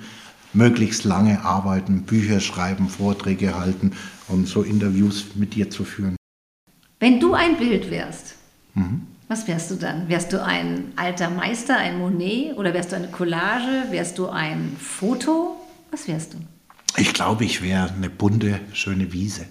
möglichst 0.53 1.05
lange 1.05 1.45
arbeiten, 1.45 2.03
Bücher 2.03 2.41
schreiben, 2.41 2.89
Vorträge 2.89 3.59
halten 3.59 3.93
und 4.29 4.49
so 4.49 4.63
Interviews 4.63 5.35
mit 5.35 5.55
dir 5.55 5.71
zu 5.71 5.85
führen. 5.85 6.17
Wenn 7.01 7.21
du 7.21 7.35
ein 7.35 7.59
Bild 7.59 7.91
wärst, 7.91 8.35
mhm. 8.75 9.07
was 9.29 9.47
wärst 9.47 9.71
du 9.71 9.77
dann? 9.77 10.09
Wärst 10.09 10.33
du 10.33 10.43
ein 10.43 10.93
alter 10.97 11.31
Meister, 11.31 11.77
ein 11.77 11.99
Monet 11.99 12.57
oder 12.57 12.75
wärst 12.75 12.93
du 12.93 12.97
eine 12.97 13.09
Collage? 13.09 13.85
Wärst 13.91 14.19
du 14.19 14.29
ein 14.29 14.77
Foto? 14.79 15.57
Was 15.91 16.09
wärst 16.09 16.35
du? 16.35 16.39
Ich 16.97 17.15
glaube, 17.15 17.45
ich 17.45 17.63
wäre 17.63 17.93
eine 17.93 18.11
bunte, 18.11 18.61
schöne 18.73 19.13
Wiese 19.13 19.47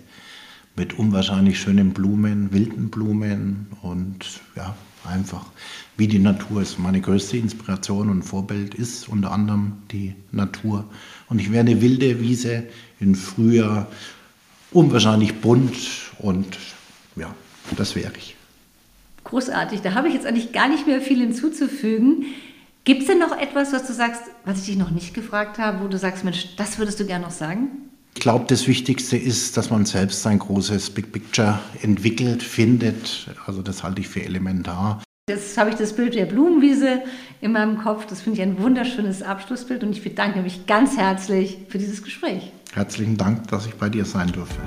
mit 0.77 0.97
unwahrscheinlich 0.99 1.59
schönen 1.59 1.91
Blumen, 1.91 2.53
wilden 2.53 2.89
Blumen 2.89 3.67
und 3.81 4.41
ja, 4.55 4.75
einfach 5.07 5.45
wie 5.97 6.07
die 6.07 6.19
Natur 6.19 6.61
ist. 6.61 6.77
Meine 6.77 7.01
größte 7.01 7.37
Inspiration 7.37 8.09
und 8.09 8.23
Vorbild 8.23 8.75
ist 8.75 9.09
unter 9.09 9.31
anderem 9.31 9.73
die 9.91 10.15
Natur. 10.31 10.85
Und 11.29 11.39
ich 11.39 11.51
wäre 11.51 11.61
eine 11.61 11.81
wilde 11.81 12.19
Wiese 12.19 12.63
in 12.99 13.15
Frühjahr, 13.15 13.87
unwahrscheinlich 14.71 15.35
bunt 15.41 15.75
und 16.19 16.57
ja, 17.15 17.33
das 17.75 17.95
wäre 17.95 18.13
ich. 18.17 18.35
Großartig, 19.23 19.81
da 19.81 19.93
habe 19.93 20.07
ich 20.07 20.13
jetzt 20.13 20.25
eigentlich 20.25 20.53
gar 20.53 20.69
nicht 20.69 20.87
mehr 20.87 21.01
viel 21.01 21.19
hinzuzufügen. 21.19 22.25
Gibt 22.83 23.01
es 23.01 23.07
denn 23.07 23.19
noch 23.19 23.37
etwas, 23.37 23.73
was 23.73 23.85
du 23.85 23.93
sagst, 23.93 24.21
was 24.45 24.59
ich 24.59 24.65
dich 24.67 24.77
noch 24.77 24.91
nicht 24.91 25.13
gefragt 25.13 25.57
habe, 25.57 25.83
wo 25.83 25.89
du 25.89 25.97
sagst, 25.97 26.23
Mensch, 26.23 26.55
das 26.55 26.77
würdest 26.77 26.99
du 26.99 27.05
gerne 27.05 27.25
noch 27.25 27.31
sagen? 27.31 27.67
Ich 28.17 28.21
glaube, 28.21 28.45
das 28.47 28.67
Wichtigste 28.67 29.15
ist, 29.15 29.57
dass 29.57 29.69
man 29.69 29.85
selbst 29.85 30.23
sein 30.23 30.39
großes 30.39 30.89
Big 30.89 31.11
Picture 31.11 31.59
entwickelt, 31.83 32.41
findet. 32.41 33.27
Also 33.45 33.61
das 33.61 33.83
halte 33.83 34.01
ich 34.01 34.07
für 34.07 34.23
elementar. 34.23 35.03
Jetzt 35.29 35.55
habe 35.55 35.69
ich 35.69 35.75
das 35.75 35.93
Bild 35.93 36.15
der 36.15 36.25
Blumenwiese 36.25 37.03
in 37.41 37.51
meinem 37.51 37.77
Kopf. 37.77 38.07
Das 38.07 38.21
finde 38.21 38.39
ich 38.39 38.41
ein 38.41 38.59
wunderschönes 38.59 39.21
Abschlussbild 39.21 39.83
und 39.83 39.91
ich 39.91 40.03
bedanke 40.03 40.41
mich 40.41 40.65
ganz 40.65 40.97
herzlich 40.97 41.59
für 41.69 41.77
dieses 41.77 42.01
Gespräch. 42.01 42.51
Herzlichen 42.73 43.17
Dank, 43.17 43.49
dass 43.49 43.67
ich 43.67 43.75
bei 43.75 43.87
dir 43.87 44.03
sein 44.03 44.31
durfte. 44.31 44.61